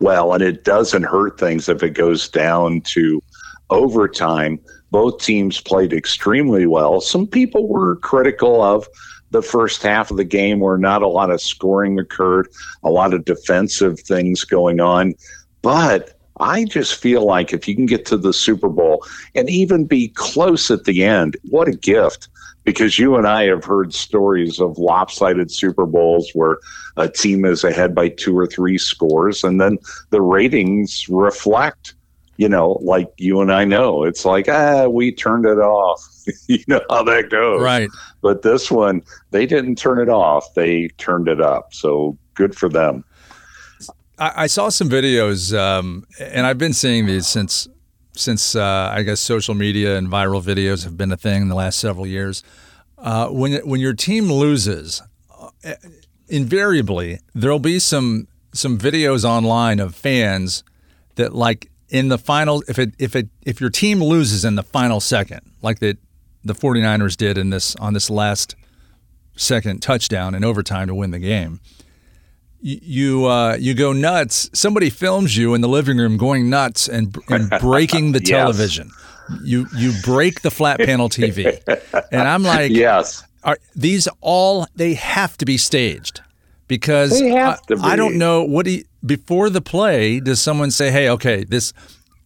Well, 0.00 0.32
and 0.32 0.42
it 0.42 0.64
doesn't 0.64 1.02
hurt 1.04 1.40
things 1.40 1.68
if 1.68 1.82
it 1.82 1.90
goes 1.90 2.28
down 2.28 2.82
to 2.82 3.22
overtime. 3.70 4.60
Both 4.90 5.22
teams 5.22 5.60
played 5.60 5.92
extremely 5.92 6.66
well. 6.66 7.00
Some 7.00 7.26
people 7.26 7.66
were 7.66 7.96
critical 7.96 8.62
of 8.62 8.86
the 9.30 9.42
first 9.42 9.82
half 9.82 10.10
of 10.10 10.16
the 10.16 10.24
game 10.24 10.60
where 10.60 10.78
not 10.78 11.02
a 11.02 11.08
lot 11.08 11.30
of 11.30 11.40
scoring 11.40 11.98
occurred, 11.98 12.48
a 12.84 12.90
lot 12.90 13.14
of 13.14 13.24
defensive 13.24 13.98
things 13.98 14.44
going 14.44 14.78
on. 14.78 15.14
But 15.62 16.13
I 16.40 16.64
just 16.64 16.96
feel 16.96 17.24
like 17.24 17.52
if 17.52 17.68
you 17.68 17.74
can 17.74 17.86
get 17.86 18.06
to 18.06 18.16
the 18.16 18.32
Super 18.32 18.68
Bowl 18.68 19.04
and 19.34 19.48
even 19.48 19.84
be 19.84 20.08
close 20.08 20.70
at 20.70 20.84
the 20.84 21.04
end, 21.04 21.36
what 21.50 21.68
a 21.68 21.76
gift. 21.76 22.28
Because 22.64 22.98
you 22.98 23.16
and 23.16 23.28
I 23.28 23.44
have 23.44 23.62
heard 23.62 23.92
stories 23.92 24.58
of 24.58 24.78
lopsided 24.78 25.50
Super 25.50 25.84
Bowls 25.84 26.30
where 26.32 26.56
a 26.96 27.08
team 27.08 27.44
is 27.44 27.62
ahead 27.62 27.94
by 27.94 28.08
two 28.08 28.36
or 28.36 28.46
three 28.46 28.78
scores, 28.78 29.44
and 29.44 29.60
then 29.60 29.76
the 30.10 30.22
ratings 30.22 31.06
reflect, 31.10 31.92
you 32.38 32.48
know, 32.48 32.78
like 32.80 33.12
you 33.18 33.42
and 33.42 33.52
I 33.52 33.66
know. 33.66 34.04
It's 34.04 34.24
like, 34.24 34.48
ah, 34.48 34.88
we 34.88 35.12
turned 35.12 35.44
it 35.44 35.58
off. 35.58 36.02
you 36.48 36.64
know 36.66 36.80
how 36.88 37.02
that 37.02 37.28
goes. 37.28 37.60
Right. 37.60 37.90
But 38.22 38.40
this 38.40 38.70
one, 38.70 39.02
they 39.30 39.44
didn't 39.44 39.76
turn 39.76 40.00
it 40.00 40.08
off, 40.08 40.54
they 40.54 40.88
turned 40.96 41.28
it 41.28 41.42
up. 41.42 41.74
So 41.74 42.16
good 42.32 42.56
for 42.56 42.70
them. 42.70 43.04
I, 44.18 44.44
I 44.44 44.46
saw 44.46 44.68
some 44.68 44.88
videos, 44.88 45.56
um, 45.56 46.06
and 46.18 46.46
I've 46.46 46.58
been 46.58 46.72
seeing 46.72 47.06
these 47.06 47.26
since 47.26 47.68
since 48.16 48.54
uh, 48.54 48.92
I 48.92 49.02
guess 49.02 49.20
social 49.20 49.54
media 49.54 49.96
and 49.96 50.08
viral 50.08 50.42
videos 50.42 50.84
have 50.84 50.96
been 50.96 51.10
a 51.10 51.16
thing 51.16 51.42
in 51.42 51.48
the 51.48 51.56
last 51.56 51.78
several 51.78 52.06
years. 52.06 52.42
Uh, 52.98 53.28
when 53.28 53.54
when 53.68 53.80
your 53.80 53.94
team 53.94 54.30
loses, 54.30 55.02
uh, 55.64 55.74
invariably 56.28 57.18
there'll 57.34 57.58
be 57.58 57.78
some 57.78 58.28
some 58.52 58.78
videos 58.78 59.24
online 59.24 59.80
of 59.80 59.94
fans 59.94 60.62
that 61.16 61.34
like 61.34 61.70
in 61.88 62.08
the 62.08 62.18
final 62.18 62.62
if 62.68 62.78
it 62.78 62.94
if 62.98 63.14
it 63.14 63.28
if 63.44 63.60
your 63.60 63.70
team 63.70 64.02
loses 64.02 64.44
in 64.44 64.54
the 64.54 64.62
final 64.62 65.00
second 65.00 65.40
like 65.60 65.80
that 65.80 65.98
the 66.44 66.54
49ers 66.54 67.16
did 67.16 67.36
in 67.36 67.50
this 67.50 67.74
on 67.76 67.94
this 67.94 68.08
last 68.08 68.54
second 69.36 69.82
touchdown 69.82 70.34
in 70.34 70.44
overtime 70.44 70.86
to 70.86 70.94
win 70.94 71.10
the 71.10 71.18
game 71.18 71.60
you 72.64 73.26
uh, 73.26 73.56
you 73.60 73.74
go 73.74 73.92
nuts. 73.92 74.48
Somebody 74.54 74.88
films 74.88 75.36
you 75.36 75.54
in 75.54 75.60
the 75.60 75.68
living 75.68 75.98
room 75.98 76.16
going 76.16 76.48
nuts 76.48 76.88
and, 76.88 77.16
and 77.28 77.50
breaking 77.60 78.12
the 78.12 78.20
yes. 78.20 78.28
television. 78.28 78.90
You 79.42 79.66
you 79.76 79.92
break 80.02 80.40
the 80.40 80.50
flat 80.50 80.80
panel 80.80 81.08
TV, 81.08 81.60
and 82.12 82.22
I'm 82.22 82.42
like, 82.42 82.72
yes, 82.72 83.22
are, 83.42 83.58
these 83.76 84.08
all 84.20 84.66
they 84.74 84.94
have 84.94 85.36
to 85.38 85.44
be 85.44 85.58
staged 85.58 86.22
because 86.66 87.20
I, 87.20 87.58
I, 87.82 87.96
don't 87.96 88.18
know 88.18 88.42
what 88.42 88.64
do 88.64 88.72
you, 88.72 88.84
before 89.04 89.50
the 89.50 89.60
play 89.60 90.20
does 90.20 90.40
someone 90.40 90.70
say, 90.70 90.90
hey, 90.90 91.10
okay, 91.10 91.44
this 91.44 91.74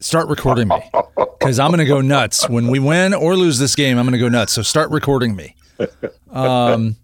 start 0.00 0.28
recording 0.28 0.68
me 0.68 0.90
because 1.38 1.58
I'm 1.58 1.70
going 1.70 1.78
to 1.78 1.84
go 1.84 2.00
nuts 2.00 2.48
when 2.48 2.68
we 2.68 2.78
win 2.78 3.14
or 3.14 3.36
lose 3.36 3.58
this 3.58 3.74
game. 3.74 3.98
I'm 3.98 4.04
going 4.04 4.12
to 4.12 4.18
go 4.18 4.28
nuts. 4.28 4.52
So 4.52 4.62
start 4.62 4.90
recording 4.90 5.34
me. 5.34 5.56
Um, 6.30 6.96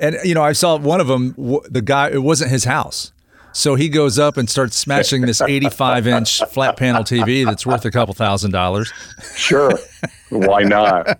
and 0.00 0.16
you 0.24 0.34
know, 0.34 0.42
I 0.42 0.52
saw 0.52 0.76
one 0.76 1.00
of 1.00 1.06
them. 1.06 1.34
The 1.68 1.82
guy, 1.82 2.10
it 2.10 2.22
wasn't 2.22 2.50
his 2.50 2.64
house, 2.64 3.12
so 3.52 3.74
he 3.74 3.88
goes 3.88 4.18
up 4.18 4.36
and 4.36 4.48
starts 4.48 4.76
smashing 4.76 5.22
this 5.22 5.40
85 5.40 6.06
inch 6.06 6.42
flat 6.48 6.76
panel 6.76 7.02
TV 7.02 7.44
that's 7.44 7.66
worth 7.66 7.84
a 7.84 7.90
couple 7.90 8.14
thousand 8.14 8.52
dollars. 8.52 8.92
Sure, 9.34 9.72
why 10.30 10.62
not? 10.62 11.18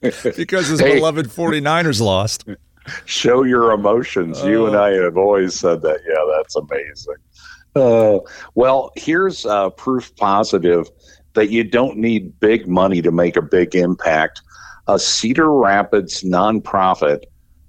because 0.00 0.68
his 0.68 0.80
hey, 0.80 0.96
beloved 0.96 1.26
49ers 1.26 2.00
lost. 2.00 2.44
Show 3.06 3.44
your 3.44 3.72
emotions. 3.72 4.42
Uh, 4.42 4.46
you 4.46 4.66
and 4.66 4.76
I 4.76 4.90
have 4.90 5.16
always 5.16 5.54
said 5.54 5.82
that. 5.82 6.00
Yeah, 6.06 6.36
that's 6.36 6.54
amazing. 6.54 7.14
Uh, 7.74 8.18
well, 8.54 8.92
here's 8.94 9.46
uh, 9.46 9.70
proof 9.70 10.14
positive 10.16 10.88
that 11.32 11.50
you 11.50 11.64
don't 11.64 11.96
need 11.96 12.38
big 12.40 12.68
money 12.68 13.02
to 13.02 13.10
make 13.10 13.36
a 13.36 13.42
big 13.42 13.74
impact. 13.74 14.42
A 14.86 14.98
Cedar 14.98 15.50
Rapids 15.50 16.22
nonprofit 16.22 17.24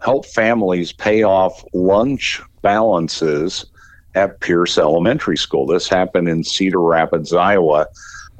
help 0.05 0.23
families 0.23 0.93
pay 0.93 1.23
off 1.23 1.65
lunch 1.73 2.39
balances 2.61 3.65
at 4.13 4.39
Pierce 4.39 4.77
Elementary 4.77 5.35
School. 5.35 5.65
This 5.65 5.89
happened 5.89 6.29
in 6.29 6.43
Cedar 6.43 6.79
Rapids, 6.79 7.33
Iowa. 7.33 7.87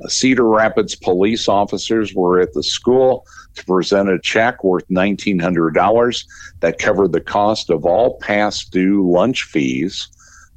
Cedar 0.07 0.47
Rapids 0.47 0.95
police 0.95 1.49
officers 1.49 2.13
were 2.13 2.39
at 2.39 2.53
the 2.53 2.61
school 2.61 3.25
to 3.55 3.65
present 3.65 4.09
a 4.09 4.19
check 4.19 4.63
worth 4.63 4.87
$1,900 4.89 6.25
that 6.59 6.77
covered 6.77 7.13
the 7.13 7.19
cost 7.19 7.71
of 7.71 7.83
all 7.83 8.19
past 8.19 8.71
due 8.71 9.09
lunch 9.09 9.41
fees. 9.41 10.07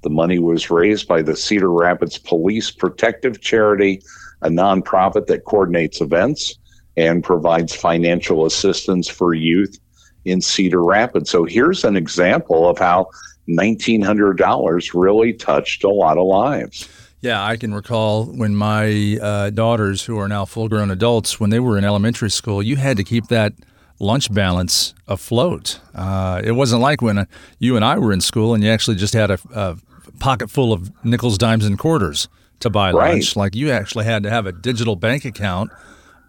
The 0.03 0.11
money 0.11 0.39
was 0.39 0.71
raised 0.71 1.09
by 1.09 1.23
the 1.23 1.37
Cedar 1.37 1.73
Rapids 1.73 2.19
Police 2.19 2.71
Protective 2.71 3.41
Charity, 3.41 4.03
a 4.43 4.51
nonprofit 4.51 5.27
that 5.29 5.47
coordinates 5.47 6.03
events 6.03 6.59
and 6.99 7.25
provides 7.25 7.75
financial 7.75 8.45
assistance 8.45 9.09
for 9.09 9.33
youth 9.33 9.79
in 10.25 10.41
Cedar 10.41 10.83
Rapids. 10.83 11.31
So 11.31 11.45
here's 11.45 11.85
an 11.85 11.97
example 11.97 12.69
of 12.69 12.79
how 12.79 13.09
$1,900 13.49 14.91
really 14.95 15.33
touched 15.33 15.85
a 15.85 15.89
lot 15.89 16.19
of 16.19 16.27
lives. 16.27 16.89
Yeah, 17.21 17.45
I 17.45 17.57
can 17.57 17.75
recall 17.75 18.27
when 18.27 18.55
my 18.55 19.19
uh, 19.21 19.51
daughters, 19.51 20.05
who 20.05 20.19
are 20.19 20.29
now 20.29 20.45
full 20.45 20.69
grown 20.69 20.91
adults, 20.91 21.41
when 21.41 21.51
they 21.51 21.59
were 21.59 21.77
in 21.77 21.85
elementary 21.85 22.31
school, 22.31 22.63
you 22.63 22.77
had 22.77 22.97
to 22.97 23.05
keep 23.05 23.27
that 23.27 23.55
lunch 23.99 24.33
balance 24.33 24.95
afloat. 25.09 25.81
Uh, 25.95 26.41
it 26.45 26.53
wasn't 26.53 26.81
like 26.81 27.03
when 27.03 27.19
uh, 27.19 27.25
you 27.59 27.75
and 27.75 27.85
I 27.85 27.99
were 27.99 28.13
in 28.13 28.21
school 28.21 28.55
and 28.55 28.63
you 28.63 28.71
actually 28.71 28.97
just 28.97 29.15
had 29.15 29.33
a, 29.33 29.39
a 29.53 29.77
pocket 30.21 30.51
full 30.51 30.73
of 30.73 30.93
nickels, 31.05 31.39
dimes, 31.39 31.65
and 31.65 31.77
quarters 31.77 32.29
to 32.61 32.71
buy 32.71 32.93
right. 32.93 33.15
lunch. 33.15 33.35
Like 33.35 33.57
you 33.57 33.71
actually 33.71 34.05
had 34.05 34.23
to 34.23 34.31
have 34.31 34.47
a 34.47 34.53
digital 34.53 34.95
bank 34.95 35.25
account 35.25 35.71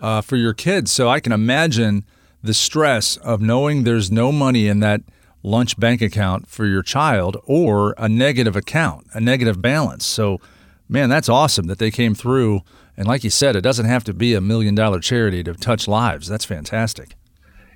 uh, 0.02 0.22
for 0.22 0.38
your 0.38 0.54
kids. 0.54 0.92
So 0.92 1.08
I 1.08 1.20
can 1.20 1.32
imagine 1.32 2.04
the 2.42 2.54
stress 2.54 3.18
of 3.18 3.42
knowing 3.42 3.84
there's 3.84 4.12
no 4.12 4.32
money 4.32 4.68
in 4.68 4.80
that 4.80 5.02
lunch 5.44 5.80
bank 5.80 6.02
account 6.02 6.48
for 6.48 6.66
your 6.66 6.84
child 6.84 7.38
or 7.46 7.94
a 7.98 8.10
negative 8.10 8.56
account, 8.56 9.08
a 9.14 9.20
negative 9.20 9.62
balance. 9.62 10.06
So, 10.06 10.40
man, 10.88 11.10
that's 11.10 11.30
awesome 11.30 11.68
that 11.68 11.80
they 11.80 11.92
came 11.92 12.16
through. 12.16 12.62
And 12.98 13.08
like 13.08 13.24
you 13.24 13.30
said, 13.30 13.56
it 13.56 13.62
doesn't 13.62 13.86
have 13.86 14.04
to 14.06 14.14
be 14.14 14.34
a 14.34 14.42
million 14.42 14.76
dollar 14.76 15.00
charity 15.00 15.44
to 15.44 15.54
touch 15.54 15.88
lives. 15.88 16.28
That's 16.28 16.46
fantastic. 16.46 17.16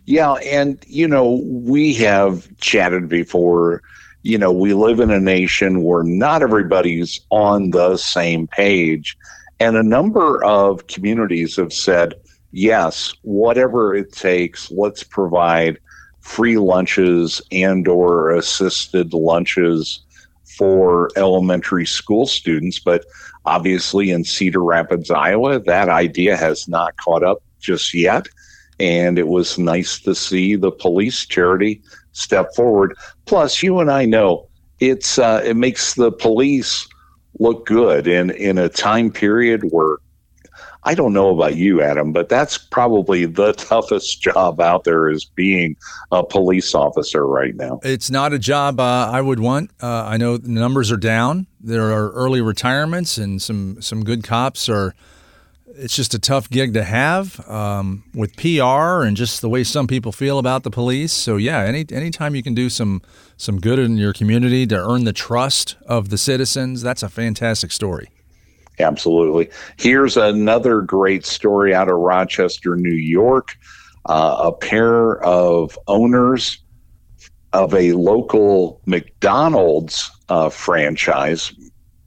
Yeah. 0.05 0.33
And, 0.33 0.83
you 0.87 1.07
know, 1.07 1.41
we 1.45 1.93
have 1.95 2.47
chatted 2.57 3.07
before. 3.07 3.81
You 4.23 4.37
know, 4.37 4.51
we 4.51 4.73
live 4.73 4.99
in 4.99 5.11
a 5.11 5.19
nation 5.19 5.83
where 5.83 6.03
not 6.03 6.41
everybody's 6.41 7.21
on 7.29 7.71
the 7.71 7.97
same 7.97 8.47
page. 8.47 9.17
And 9.59 9.77
a 9.77 9.83
number 9.83 10.43
of 10.43 10.87
communities 10.87 11.55
have 11.55 11.71
said, 11.71 12.15
yes, 12.53 13.13
whatever 13.23 13.93
it 13.93 14.13
takes, 14.13 14.71
let's 14.71 15.03
provide 15.03 15.77
free 16.21 16.57
lunches 16.57 17.41
and 17.51 17.85
or 17.87 18.29
assisted 18.29 19.13
lunches 19.13 19.99
for 20.57 21.09
elementary 21.17 21.85
school 21.85 22.25
students. 22.25 22.79
But 22.79 23.05
obviously 23.45 24.11
in 24.11 24.23
cedar 24.23 24.63
rapids 24.63 25.11
iowa 25.11 25.59
that 25.59 25.89
idea 25.89 26.37
has 26.37 26.67
not 26.67 26.95
caught 26.97 27.23
up 27.23 27.43
just 27.59 27.93
yet. 27.93 28.27
And 28.79 29.19
it 29.19 29.27
was 29.27 29.57
nice 29.57 29.99
to 29.99 30.15
see 30.15 30.55
the 30.55 30.71
police 30.71 31.25
charity 31.25 31.81
step 32.13 32.55
forward. 32.55 32.95
Plus 33.25 33.61
you 33.61 33.79
and 33.79 33.91
i 33.91 34.05
know 34.05 34.47
it's 34.79 35.17
uh, 35.17 35.41
it 35.45 35.55
makes 35.55 35.93
the 35.95 36.11
police 36.11 36.87
look 37.39 37.65
good 37.65 38.07
in 38.07 38.31
in 38.31 38.57
a 38.57 38.69
time 38.69 39.11
period 39.11 39.61
where 39.71 39.97
I 40.85 40.95
don't 40.95 41.13
know 41.13 41.29
about 41.29 41.55
you, 41.55 41.81
Adam, 41.81 42.11
but 42.11 42.29
that's 42.29 42.57
probably 42.57 43.25
the 43.25 43.53
toughest 43.57 44.21
job 44.21 44.59
out 44.59 44.83
there 44.83 45.09
is 45.09 45.25
being 45.25 45.77
a 46.11 46.23
police 46.23 46.75
officer 46.75 47.25
right 47.25 47.55
now. 47.55 47.79
It's 47.83 48.09
not 48.09 48.33
a 48.33 48.39
job 48.39 48.79
uh, 48.79 49.09
I 49.11 49.21
would 49.21 49.39
want. 49.39 49.71
Uh, 49.81 50.03
I 50.05 50.17
know 50.17 50.37
the 50.37 50.49
numbers 50.49 50.91
are 50.91 50.97
down. 50.97 51.47
There 51.61 51.91
are 51.91 52.11
early 52.11 52.41
retirements, 52.41 53.17
and 53.17 53.41
some 53.41 53.81
some 53.81 54.03
good 54.03 54.23
cops 54.23 54.67
are. 54.69 54.93
It's 55.75 55.95
just 55.95 56.13
a 56.13 56.19
tough 56.19 56.51
gig 56.51 56.75
to 56.75 56.83
have 56.83 57.49
um, 57.49 58.03
with 58.13 58.35
PR 58.37 59.01
and 59.01 59.17
just 59.17 59.41
the 59.41 59.49
way 59.49 59.63
some 59.63 59.87
people 59.87 60.11
feel 60.11 60.37
about 60.37 60.61
the 60.61 60.69
police. 60.69 61.11
So 61.11 61.37
yeah, 61.37 61.61
any 61.61 61.85
anytime 61.89 62.35
you 62.35 62.43
can 62.43 62.53
do 62.53 62.69
some 62.69 63.01
some 63.37 63.59
good 63.59 63.79
in 63.79 63.97
your 63.97 64.13
community 64.13 64.67
to 64.67 64.75
earn 64.75 65.05
the 65.05 65.13
trust 65.13 65.75
of 65.87 66.09
the 66.09 66.17
citizens, 66.19 66.83
that's 66.83 67.01
a 67.01 67.09
fantastic 67.09 67.71
story. 67.71 68.09
Absolutely. 68.79 69.49
Here's 69.77 70.17
another 70.17 70.81
great 70.81 71.25
story 71.25 71.75
out 71.75 71.89
of 71.89 71.97
Rochester, 71.97 72.75
New 72.75 72.95
York. 72.95 73.55
Uh, 74.05 74.35
a 74.45 74.51
pair 74.51 75.23
of 75.23 75.77
owners 75.87 76.57
of 77.53 77.73
a 77.73 77.93
local 77.93 78.81
McDonald's 78.85 80.11
uh, 80.29 80.49
franchise, 80.49 81.53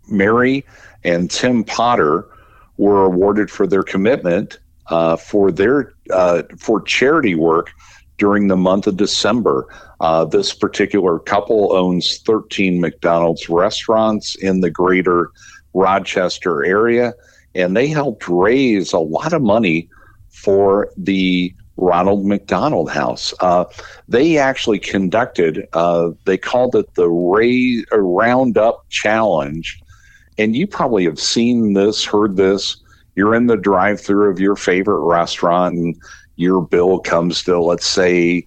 Mary 0.09 0.65
and 1.05 1.31
Tim 1.31 1.65
Potter, 1.65 2.29
were 2.77 3.07
awarded 3.07 3.51
for 3.51 3.67
their 3.67 3.83
commitment 3.83 4.59
uh, 4.89 5.17
for 5.17 5.51
their 5.51 5.95
uh, 6.13 6.43
for 6.59 6.83
charity 6.83 7.35
work 7.35 7.71
during 8.19 8.49
the 8.49 8.57
month 8.57 8.87
of 8.87 8.97
December. 8.97 9.67
Uh, 10.01 10.25
this 10.25 10.55
particular 10.55 11.19
couple 11.19 11.73
owns 11.73 12.19
13 12.19 12.81
McDonald's 12.81 13.49
restaurants 13.49 14.35
in 14.37 14.61
the 14.61 14.71
greater 14.71 15.31
Rochester 15.77 16.65
area, 16.65 17.13
and 17.55 17.77
they 17.77 17.87
helped 17.87 18.29
raise 18.29 18.93
a 18.93 18.99
lot 18.99 19.33
of 19.35 19.43
money 19.43 19.89
for 20.31 20.91
the 20.97 21.55
Ronald 21.77 22.25
McDonald 22.25 22.91
House. 22.91 23.35
Uh, 23.41 23.67
they 24.09 24.39
actually 24.39 24.79
conducted, 24.79 25.67
uh, 25.75 26.11
they 26.25 26.39
called 26.39 26.75
it 26.75 26.95
the 26.95 27.09
Ray 27.09 27.85
uh, 27.93 27.99
Roundup 27.99 28.89
Challenge. 28.89 29.79
And 30.39 30.57
you 30.57 30.67
probably 30.67 31.05
have 31.05 31.21
seen 31.21 31.75
this, 31.75 32.05
heard 32.05 32.37
this. 32.37 32.79
You're 33.15 33.35
in 33.35 33.47
the 33.47 33.57
drive 33.57 34.01
through 34.01 34.31
of 34.31 34.41
your 34.41 34.57
favorite 34.57 35.05
restaurant 35.05 35.75
and 35.75 35.97
your 36.37 36.63
bill 36.63 37.01
comes 37.01 37.43
to, 37.45 37.61
let's 37.61 37.87
say, 37.87 38.47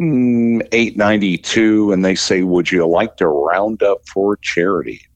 mm, 0.00 0.60
892 0.72 1.92
and 1.92 2.04
they 2.04 2.14
say, 2.14 2.42
would 2.42 2.70
you 2.70 2.86
like 2.86 3.16
to 3.16 3.28
round 3.28 3.82
up 3.82 4.08
for 4.08 4.36
charity? 4.36 5.06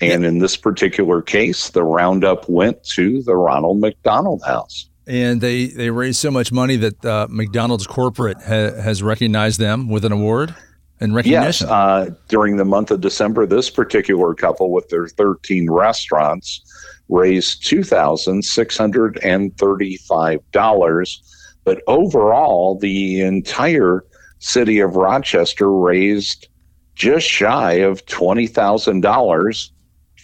And 0.00 0.24
in 0.24 0.38
this 0.38 0.56
particular 0.56 1.20
case, 1.20 1.70
the 1.70 1.82
roundup 1.84 2.48
went 2.48 2.82
to 2.84 3.22
the 3.22 3.36
Ronald 3.36 3.80
McDonald 3.80 4.42
House. 4.46 4.88
And 5.06 5.40
they 5.40 5.66
they 5.66 5.90
raised 5.90 6.18
so 6.18 6.30
much 6.30 6.52
money 6.52 6.76
that 6.76 7.04
uh, 7.04 7.26
McDonald's 7.28 7.86
corporate 7.86 8.38
ha- 8.38 8.80
has 8.80 9.02
recognized 9.02 9.58
them 9.58 9.88
with 9.88 10.04
an 10.04 10.12
award 10.12 10.54
and 11.00 11.14
recognition. 11.14 11.66
Yes, 11.66 11.70
uh, 11.72 12.10
during 12.28 12.56
the 12.56 12.64
month 12.64 12.90
of 12.90 13.00
December, 13.00 13.46
this 13.46 13.70
particular 13.70 14.34
couple 14.34 14.70
with 14.70 14.88
their 14.88 15.08
13 15.08 15.70
restaurants 15.70 16.62
raised 17.08 17.66
two 17.66 17.82
thousand 17.82 18.44
six 18.44 18.76
hundred 18.78 19.18
and 19.24 19.56
thirty-five 19.58 20.38
dollars, 20.52 21.22
but 21.64 21.82
overall, 21.86 22.78
the 22.78 23.20
entire 23.20 24.04
city 24.38 24.78
of 24.78 24.96
Rochester 24.96 25.72
raised 25.72 26.48
just 26.94 27.26
shy 27.26 27.72
of 27.72 28.04
twenty 28.06 28.46
thousand 28.46 29.00
dollars 29.00 29.72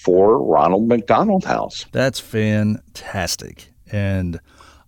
for 0.07 0.41
Ronald 0.41 0.87
McDonald 0.87 1.45
House. 1.45 1.85
That's 1.91 2.21
fantastic, 2.21 3.73
and 3.91 4.39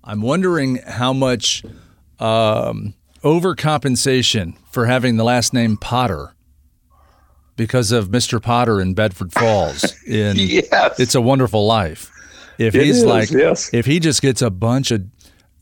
I'm 0.05 0.23
wondering 0.23 0.77
how 0.77 1.13
much 1.13 1.65
um, 2.21 2.95
overcompensation 3.25 4.57
for 4.71 4.87
having 4.87 5.17
the 5.17 5.25
last 5.25 5.53
name 5.53 5.77
Potter 5.77 6.37
because 7.57 7.91
of 7.91 8.11
Mr. 8.11 8.41
Potter 8.41 8.81
in 8.81 8.95
Bedford 8.95 9.33
Falls 9.33 9.93
in 10.07 10.37
yes. 10.37 11.01
It's 11.01 11.17
a 11.17 11.21
Wonderful 11.21 11.67
Life. 11.67 12.13
If 12.57 12.77
It 12.77 12.85
he's 12.85 12.99
is, 12.99 13.05
like 13.05 13.31
yes. 13.33 13.75
if 13.75 13.87
he 13.87 13.99
just 13.99 14.23
gets 14.23 14.41
a 14.41 14.51
bunch 14.51 14.93
of 14.93 15.05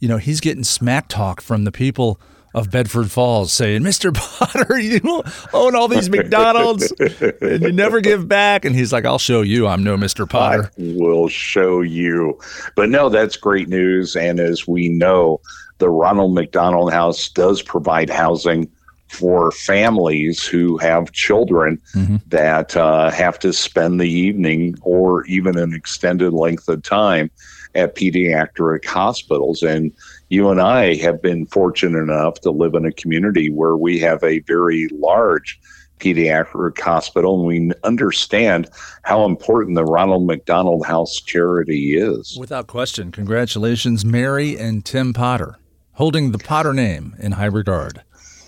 you 0.00 0.08
know, 0.08 0.18
he's 0.18 0.40
getting 0.40 0.64
smack 0.64 1.08
talk 1.08 1.40
from 1.40 1.64
the 1.64 1.72
people 1.72 2.20
of 2.56 2.70
Bedford 2.70 3.10
Falls 3.10 3.52
saying, 3.52 3.82
Mr. 3.82 4.12
Potter, 4.14 4.78
you 4.78 5.22
own 5.52 5.76
all 5.76 5.88
these 5.88 6.08
McDonald's 6.08 6.90
and 6.98 7.62
you 7.62 7.70
never 7.70 8.00
give 8.00 8.26
back. 8.26 8.64
And 8.64 8.75
he's 8.75 8.94
like, 8.94 9.04
I'll 9.04 9.18
show 9.18 9.42
you 9.42 9.66
I'm 9.66 9.84
no 9.84 9.96
Mr. 9.96 10.28
Potter. 10.28 10.70
I 10.78 10.94
will 10.96 11.28
show 11.28 11.82
you. 11.82 12.40
But 12.75 12.88
no, 12.88 13.10
that's 13.10 13.36
great 13.36 13.68
news. 13.68 14.16
And 14.16 14.40
as 14.40 14.66
we 14.66 14.88
know, 14.88 15.40
the 15.78 15.90
Ronald 15.90 16.34
McDonald 16.34 16.90
House 16.90 17.28
does 17.28 17.60
provide 17.60 18.08
housing 18.08 18.70
for 19.08 19.52
families 19.52 20.44
who 20.44 20.78
have 20.78 21.12
children 21.12 21.80
that 22.26 22.75
uh, 22.75 23.10
have 23.10 23.38
to 23.40 23.52
spend 23.52 24.00
the 24.00 24.08
evening 24.08 24.75
or 24.80 25.25
even 25.26 25.58
an 25.58 25.75
extended 25.75 26.32
length 26.32 26.68
of 26.68 26.82
time 26.82 27.30
at 27.75 27.94
pediatric 27.94 28.84
hospitals. 28.86 29.62
And 29.62 29.92
you 30.28 30.50
and 30.50 30.61
I 30.61 30.97
have 30.97 31.23
been 31.23 31.47
fortunate 31.47 31.99
enough 31.99 32.40
to 32.40 32.50
live 32.50 32.75
in 32.75 32.85
a 32.85 32.92
community 32.92 33.50
where 33.50 33.76
we 33.76 33.99
have 34.00 34.23
a 34.25 34.40
very 34.40 34.88
large 34.88 35.61
pediatric 36.00 36.78
hospital 36.80 37.38
and 37.38 37.47
we 37.47 37.73
understand 37.85 38.68
how 39.02 39.25
important 39.25 39.76
the 39.76 39.85
Ronald 39.85 40.26
McDonald 40.26 40.85
House 40.85 41.21
charity 41.21 41.97
is. 41.97 42.37
Without 42.38 42.66
question. 42.66 43.12
Congratulations, 43.12 44.04
Mary 44.04 44.59
and 44.59 44.85
Tim 44.85 45.12
Potter, 45.12 45.56
holding 45.92 46.33
the 46.33 46.38
Potter 46.38 46.75
name 46.75 47.14
in 47.18 47.33
high 47.33 47.47
regard. 47.47 48.02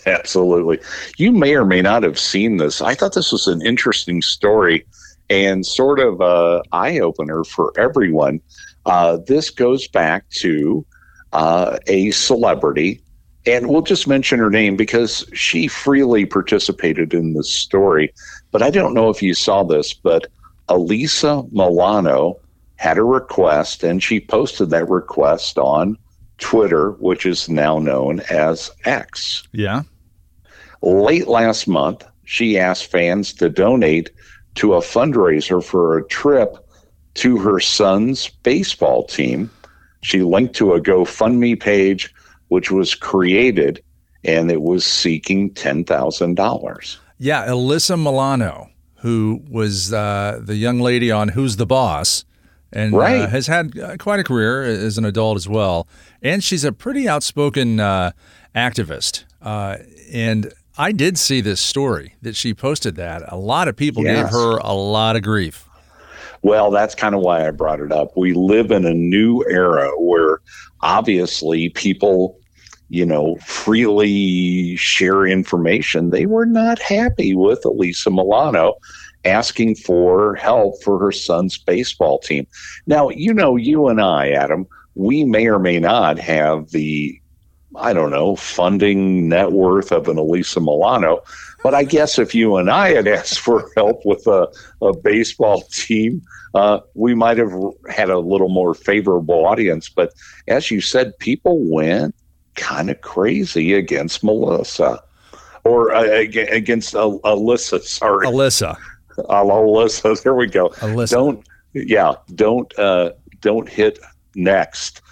Absolutely. 0.05 0.79
You 1.17 1.33
may 1.33 1.55
or 1.55 1.65
may 1.65 1.83
not 1.83 2.03
have 2.03 2.19
seen 2.19 2.57
this. 2.57 2.81
I 2.81 2.95
thought 2.95 3.15
this 3.15 3.33
was 3.33 3.47
an 3.47 3.64
interesting 3.64 4.23
story 4.23 4.87
and 5.31 5.64
sort 5.64 6.01
of 6.01 6.21
a 6.21 6.62
eye 6.73 6.99
opener 6.99 7.45
for 7.45 7.73
everyone. 7.79 8.41
Uh, 8.87 9.19
this 9.27 9.51
goes 9.51 9.87
back 9.88 10.29
to 10.31 10.85
uh, 11.33 11.79
a 11.87 12.11
celebrity, 12.11 13.01
and 13.47 13.69
we'll 13.69 13.83
just 13.83 14.07
mention 14.07 14.38
her 14.38 14.51
name 14.51 14.77
because 14.77 15.27
she 15.33 15.69
freely 15.69 16.27
participated 16.27 17.14
in 17.14 17.35
this 17.35 17.53
story. 17.53 18.12
But 18.51 18.62
I 18.62 18.71
don't 18.71 18.95
know 18.95 19.11
if 19.11 19.23
you 19.23 19.35
saw 19.35 19.62
this, 19.62 19.95
but 19.95 20.27
Alyssa 20.69 21.51
Milano 21.53 22.38
had 22.77 22.99
a 22.99 23.05
request, 23.05 23.83
and 23.83 24.03
she 24.03 24.21
posted 24.21 24.71
that 24.71 24.88
request 24.88 25.59
on 25.59 25.97
Twitter, 26.38 26.93
which 26.93 27.27
is 27.27 27.49
now 27.49 27.79
known 27.79 28.21
as 28.31 28.71
X. 28.85 29.47
Yeah. 29.53 29.83
Late 30.83 31.27
last 31.27 31.67
month, 31.67 32.05
she 32.25 32.59
asked 32.59 32.91
fans 32.91 33.33
to 33.35 33.49
donate 33.49 34.11
to 34.55 34.75
a 34.75 34.81
fundraiser 34.81 35.62
for 35.62 35.99
a 35.99 36.07
trip 36.07 36.57
to 37.14 37.38
her 37.38 37.59
son's 37.59 38.29
baseball 38.29 39.05
team. 39.05 39.51
She 40.09 40.23
linked 40.23 40.55
to 40.55 40.73
a 40.73 40.81
GoFundMe 40.81 41.61
page, 41.61 42.14
which 42.49 42.71
was 42.71 42.94
created, 42.94 43.85
and 44.25 44.51
it 44.51 44.62
was 44.62 44.87
seeking 44.87 45.51
$10,000. 45.51 46.97
Yeah. 47.18 47.47
Alyssa 47.47 48.03
Milano, 48.03 48.71
who 49.01 49.42
was 49.51 49.92
uh, 49.92 50.40
the 50.42 50.57
young 50.57 50.81
lady 50.81 51.11
on 51.11 51.29
Who's 51.29 51.57
the 51.57 51.66
Boss 51.66 52.25
and 52.73 52.94
uh, 52.94 53.27
has 53.29 53.49
had 53.49 53.79
uh, 53.79 53.99
quite 53.99 54.18
a 54.18 54.25
career 54.25 54.62
as 54.62 54.97
an 54.97 55.05
adult 55.05 55.37
as 55.37 55.47
well. 55.47 55.87
And 56.23 56.42
she's 56.42 56.64
a 56.64 56.73
pretty 56.73 57.07
outspoken 57.07 57.79
uh, 57.79 58.12
activist. 58.57 59.25
Uh, 59.42 59.77
and 60.11 60.55
I 60.79 60.92
did 60.92 61.18
see 61.18 61.42
this 61.42 61.61
story 61.61 62.14
that 62.23 62.35
she 62.35 62.55
posted 62.55 62.97
that. 62.97 63.31
A 63.31 63.37
lot 63.37 63.68
of 63.68 63.77
people 63.77 64.03
gave 64.03 64.31
her 64.31 64.57
a 64.57 64.73
lot 64.73 65.16
of 65.16 65.23
grief. 65.23 65.67
Well, 66.42 66.70
that's 66.70 66.94
kind 66.94 67.14
of 67.14 67.20
why 67.20 67.46
I 67.46 67.51
brought 67.51 67.81
it 67.81 67.92
up. 67.92 68.16
We 68.16 68.33
live 68.33 68.70
in 68.70 68.85
a 68.85 68.94
new 68.94 69.44
era 69.48 69.90
where 69.98 70.40
obviously 70.81 71.70
people, 71.70 72.38
you 72.88 73.05
know, 73.05 73.37
freely 73.44 74.77
share 74.77 75.27
information. 75.27 76.11
They 76.11 76.27
were 76.27 76.46
not 76.46 76.81
happy 76.81 77.35
with 77.35 77.62
Alyssa 77.62 78.12
Milano 78.12 78.74
asking 79.24 79.74
for 79.74 80.37
help 80.37 80.83
for 80.83 80.98
her 80.98 81.12
son's 81.12 81.59
baseball 81.59 82.18
team. 82.20 82.46
Now, 82.87 83.09
you 83.11 83.35
know, 83.35 83.57
you 83.57 83.88
and 83.88 84.01
I, 84.01 84.31
Adam, 84.31 84.66
we 84.94 85.24
may 85.24 85.46
or 85.46 85.59
may 85.59 85.79
not 85.79 86.18
have 86.18 86.70
the 86.70 87.20
I 87.77 87.92
don't 87.92 88.11
know, 88.11 88.35
funding 88.35 89.29
net 89.29 89.53
worth 89.53 89.92
of 89.92 90.09
an 90.09 90.16
Alyssa 90.16 90.61
Milano. 90.61 91.20
But 91.62 91.75
I 91.75 91.83
guess 91.85 92.18
if 92.18 92.35
you 92.35 92.57
and 92.57 92.71
I 92.71 92.90
had 92.94 93.09
asked 93.09 93.40
for 93.40 93.68
help 93.77 94.03
with 94.05 94.27
a, 94.27 94.49
a 94.81 94.97
baseball 94.97 95.62
team, 95.73 96.23
uh, 96.55 96.81
we 96.94 97.14
might 97.14 97.37
have 97.38 97.53
had 97.90 98.11
a 98.11 98.18
little 98.18 98.49
more 98.49 98.75
favorable 98.75 99.44
audience. 99.44 99.88
But 99.88 100.12
as 100.47 100.71
you 100.71 100.81
said, 100.81 101.18
people 101.18 101.59
went 101.68 102.14
kind 102.55 102.90
of 102.90 103.01
crazy 103.01 103.75
against 103.75 104.23
Melissa 104.23 105.03
or 105.64 105.92
uh, 105.92 106.05
against 106.05 106.94
Al- 106.94 107.21
Alyssa. 107.21 107.83
Sorry, 107.83 108.27
Alyssa. 108.27 108.77
Al- 109.29 109.49
Alyssa. 109.49 110.23
There 110.23 110.35
we 110.35 110.47
go. 110.47 110.68
Alyssa. 110.71 111.11
Don't, 111.11 111.49
yeah, 111.75 112.14
don't, 112.35 112.77
uh, 112.79 113.11
don't 113.40 113.68
hit 113.68 113.99
next 114.35 115.03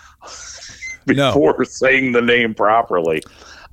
No. 1.06 1.30
before 1.32 1.64
saying 1.64 2.12
the 2.12 2.22
name 2.22 2.54
properly. 2.54 3.20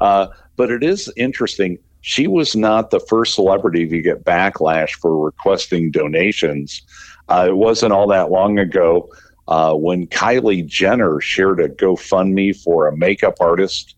Uh, 0.01 0.27
but 0.55 0.69
it 0.71 0.83
is 0.83 1.12
interesting. 1.17 1.77
She 2.05 2.27
was 2.27 2.53
not 2.53 2.91
the 2.91 2.99
first 2.99 3.33
celebrity 3.33 3.87
to 3.87 4.01
get 4.01 4.25
backlash 4.25 4.91
for 4.91 5.17
requesting 5.17 5.89
donations. 5.89 6.81
Uh, 7.29 7.45
it 7.47 7.55
wasn't 7.55 7.93
all 7.93 8.07
that 8.07 8.29
long 8.29 8.59
ago 8.59 9.09
uh, 9.47 9.73
when 9.73 10.07
Kylie 10.07 10.65
Jenner 10.65 11.21
shared 11.21 11.61
a 11.61 11.69
GoFundMe 11.69 12.61
for 12.61 12.87
a 12.87 12.97
makeup 12.97 13.35
artist 13.39 13.95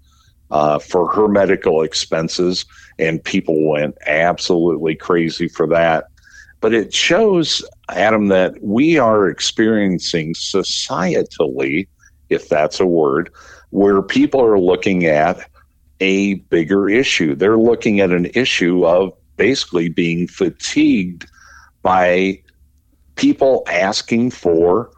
uh, 0.51 0.77
for 0.77 1.11
her 1.13 1.27
medical 1.27 1.81
expenses, 1.81 2.65
and 2.99 3.23
people 3.23 3.67
went 3.67 3.97
absolutely 4.05 4.93
crazy 4.93 5.47
for 5.47 5.65
that. 5.69 6.05
But 6.61 6.75
it 6.75 6.93
shows, 6.93 7.65
Adam, 7.89 8.27
that 8.27 8.53
we 8.61 8.99
are 8.99 9.27
experiencing 9.27 10.35
societally, 10.35 11.87
if 12.29 12.49
that's 12.49 12.79
a 12.79 12.85
word, 12.85 13.31
where 13.71 14.03
people 14.03 14.45
are 14.45 14.59
looking 14.59 15.05
at 15.05 15.49
a 15.99 16.35
bigger 16.35 16.89
issue. 16.89 17.35
They're 17.35 17.57
looking 17.57 17.99
at 17.99 18.11
an 18.11 18.27
issue 18.33 18.85
of 18.85 19.13
basically 19.37 19.89
being 19.89 20.27
fatigued 20.27 21.27
by 21.81 22.41
people 23.15 23.63
asking 23.67 24.31
for 24.31 24.91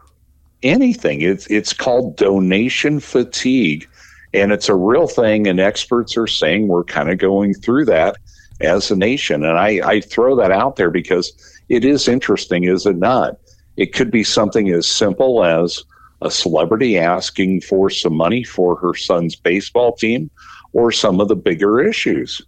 anything. 0.62 1.20
It's 1.20 1.46
it's 1.48 1.72
called 1.72 2.16
donation 2.16 3.00
fatigue, 3.00 3.88
and 4.34 4.52
it's 4.52 4.68
a 4.68 4.74
real 4.74 5.06
thing. 5.06 5.46
And 5.46 5.60
experts 5.60 6.16
are 6.16 6.26
saying 6.26 6.68
we're 6.68 6.84
kind 6.84 7.10
of 7.10 7.18
going 7.18 7.54
through 7.54 7.84
that 7.86 8.16
as 8.60 8.90
a 8.90 8.96
nation. 8.96 9.44
And 9.44 9.58
I, 9.58 9.80
I 9.84 10.00
throw 10.00 10.34
that 10.36 10.50
out 10.50 10.76
there 10.76 10.90
because 10.90 11.32
it 11.68 11.84
is 11.84 12.08
interesting, 12.08 12.64
is 12.64 12.86
it 12.86 12.96
not? 12.96 13.36
It 13.76 13.94
could 13.94 14.10
be 14.10 14.24
something 14.24 14.70
as 14.70 14.88
simple 14.88 15.44
as 15.44 15.84
a 16.22 16.30
celebrity 16.30 16.98
asking 16.98 17.60
for 17.60 17.90
some 17.90 18.16
money 18.16 18.42
for 18.42 18.74
her 18.76 18.94
son's 18.94 19.36
baseball 19.36 19.94
team 19.94 20.30
or 20.72 20.92
some 20.92 21.20
of 21.20 21.28
the 21.28 21.36
bigger 21.36 21.80
issues. 21.80 22.42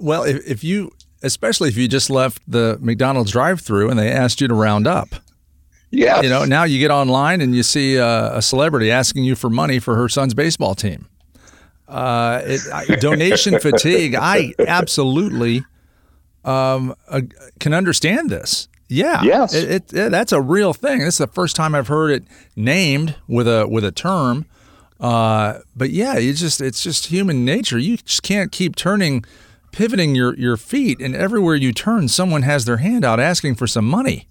Well, 0.00 0.24
if, 0.24 0.46
if 0.46 0.64
you, 0.64 0.92
especially 1.22 1.68
if 1.68 1.76
you 1.76 1.88
just 1.88 2.10
left 2.10 2.42
the 2.46 2.78
McDonald's 2.80 3.32
drive 3.32 3.60
through 3.60 3.90
and 3.90 3.98
they 3.98 4.10
asked 4.10 4.40
you 4.40 4.48
to 4.48 4.54
round 4.54 4.86
up. 4.86 5.08
Yeah. 5.90 6.22
You 6.22 6.28
know, 6.28 6.44
now 6.44 6.64
you 6.64 6.78
get 6.80 6.90
online 6.90 7.40
and 7.40 7.54
you 7.54 7.62
see 7.62 7.96
a, 7.96 8.36
a 8.36 8.42
celebrity 8.42 8.90
asking 8.90 9.24
you 9.24 9.36
for 9.36 9.48
money 9.48 9.78
for 9.78 9.94
her 9.94 10.08
son's 10.08 10.34
baseball 10.34 10.74
team. 10.74 11.06
Uh, 11.86 12.40
it, 12.44 12.60
I, 12.72 12.96
donation 12.96 13.60
fatigue. 13.60 14.14
I 14.14 14.54
absolutely 14.58 15.64
um, 16.44 16.94
uh, 17.08 17.20
can 17.60 17.72
understand 17.72 18.30
this. 18.30 18.68
Yeah. 18.88 19.22
Yes. 19.22 19.54
It, 19.54 19.92
it, 19.92 20.10
that's 20.10 20.32
a 20.32 20.40
real 20.40 20.74
thing. 20.74 20.98
This 21.00 21.14
is 21.14 21.18
the 21.18 21.26
first 21.28 21.56
time 21.56 21.74
I've 21.74 21.88
heard 21.88 22.10
it 22.10 22.24
named 22.56 23.16
with 23.28 23.46
a 23.46 23.66
with 23.68 23.84
a 23.84 23.92
term. 23.92 24.46
Uh, 25.04 25.60
but 25.76 25.90
yeah, 25.90 26.16
you 26.16 26.32
just 26.32 26.62
it's 26.62 26.82
just 26.82 27.08
human 27.08 27.44
nature. 27.44 27.78
You 27.78 27.98
just 27.98 28.22
can't 28.22 28.50
keep 28.50 28.74
turning, 28.74 29.22
pivoting 29.70 30.14
your 30.14 30.34
your 30.36 30.56
feet, 30.56 30.98
and 30.98 31.14
everywhere 31.14 31.56
you 31.56 31.74
turn, 31.74 32.08
someone 32.08 32.40
has 32.40 32.64
their 32.64 32.78
hand 32.78 33.04
out 33.04 33.20
asking 33.20 33.56
for 33.56 33.66
some 33.66 33.84
money. 33.84 34.26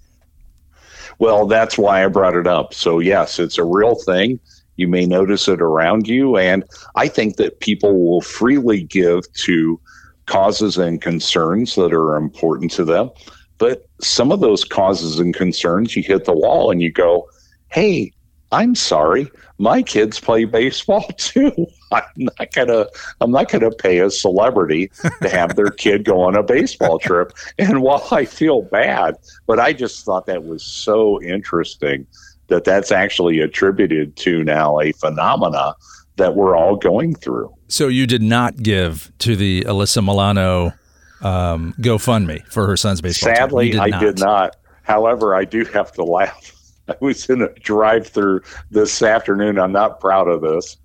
Well, 1.20 1.46
that's 1.46 1.78
why 1.78 2.04
I 2.04 2.08
brought 2.08 2.36
it 2.36 2.48
up. 2.48 2.74
So 2.74 2.98
yes, 2.98 3.38
it's 3.38 3.60
a 3.60 3.64
real 3.64 3.94
thing. 3.94 4.40
You 4.78 4.88
may 4.88 5.06
notice 5.06 5.48
it 5.48 5.62
around 5.62 6.08
you, 6.08 6.38
and 6.38 6.64
I 6.96 7.08
think 7.08 7.36
that 7.36 7.60
people 7.60 8.04
will 8.04 8.22
freely 8.22 8.82
give 8.82 9.32
to 9.32 9.80
causes 10.26 10.80
and 10.80 11.00
concerns 11.00 11.76
that 11.76 11.94
are 11.94 12.16
important 12.16 12.72
to 12.72 12.84
them. 12.84 13.12
But 13.60 13.88
some 14.02 14.32
of 14.32 14.40
those 14.40 14.64
causes 14.64 15.20
and 15.20 15.36
concerns, 15.36 15.96
you 15.96 16.02
hit 16.02 16.26
the 16.26 16.34
wall 16.34 16.72
and 16.72 16.82
you 16.82 16.92
go, 16.92 17.30
hey, 17.70 18.12
I'm 18.52 18.74
sorry, 18.74 19.30
my 19.64 19.82
kids 19.82 20.20
play 20.20 20.46
baseball 20.46 21.08
too. 21.18 21.66
I'm 21.92 22.04
not 22.18 22.52
gonna 22.54 22.86
I'm 23.22 23.32
not 23.32 23.50
gonna 23.50 23.72
pay 23.72 24.00
a 24.00 24.12
celebrity 24.12 24.92
to 25.22 25.30
have 25.30 25.56
their 25.56 25.72
kid 25.84 26.04
go 26.04 26.22
on 26.22 26.36
a 26.36 26.44
baseball 26.44 27.00
trip. 27.00 27.34
And 27.58 27.82
while 27.82 28.06
I 28.12 28.26
feel 28.26 28.62
bad, 28.62 29.16
but 29.48 29.60
I 29.60 29.74
just 29.74 30.06
thought 30.06 30.26
that 30.28 30.44
was 30.44 30.64
so 30.64 31.22
interesting 31.22 32.06
that 32.48 32.66
that's 32.66 32.92
actually 32.92 33.40
attributed 33.40 34.16
to 34.18 34.44
now 34.44 34.80
a 34.80 34.92
phenomena 34.92 35.76
that 36.18 36.36
we're 36.36 36.56
all 36.56 36.76
going 36.76 37.16
through. 37.16 37.52
So 37.70 37.88
you 37.88 38.06
did 38.06 38.22
not 38.22 38.58
give 38.58 39.12
to 39.20 39.36
the 39.36 39.62
Alyssa 39.62 40.04
Milano 40.04 40.74
um, 41.22 41.74
GoFundMe 41.80 42.46
for 42.48 42.68
her 42.68 42.78
son's 42.78 43.02
baseball 43.02 43.34
Sadly, 43.34 43.72
team. 43.72 43.80
I 43.80 43.98
did 43.98 44.20
not. 44.20 44.58
However, 44.84 45.34
I 45.34 45.46
do 45.46 45.64
have 45.66 45.92
to 45.94 46.04
laugh. 46.04 46.53
I 46.90 46.96
was 47.00 47.30
in 47.30 47.42
a 47.42 47.50
drive-through 47.54 48.42
this 48.72 49.02
afternoon. 49.02 49.60
I'm 49.60 49.72
not 49.72 50.00
proud 50.00 50.28
of 50.28 50.42
this, 50.42 50.78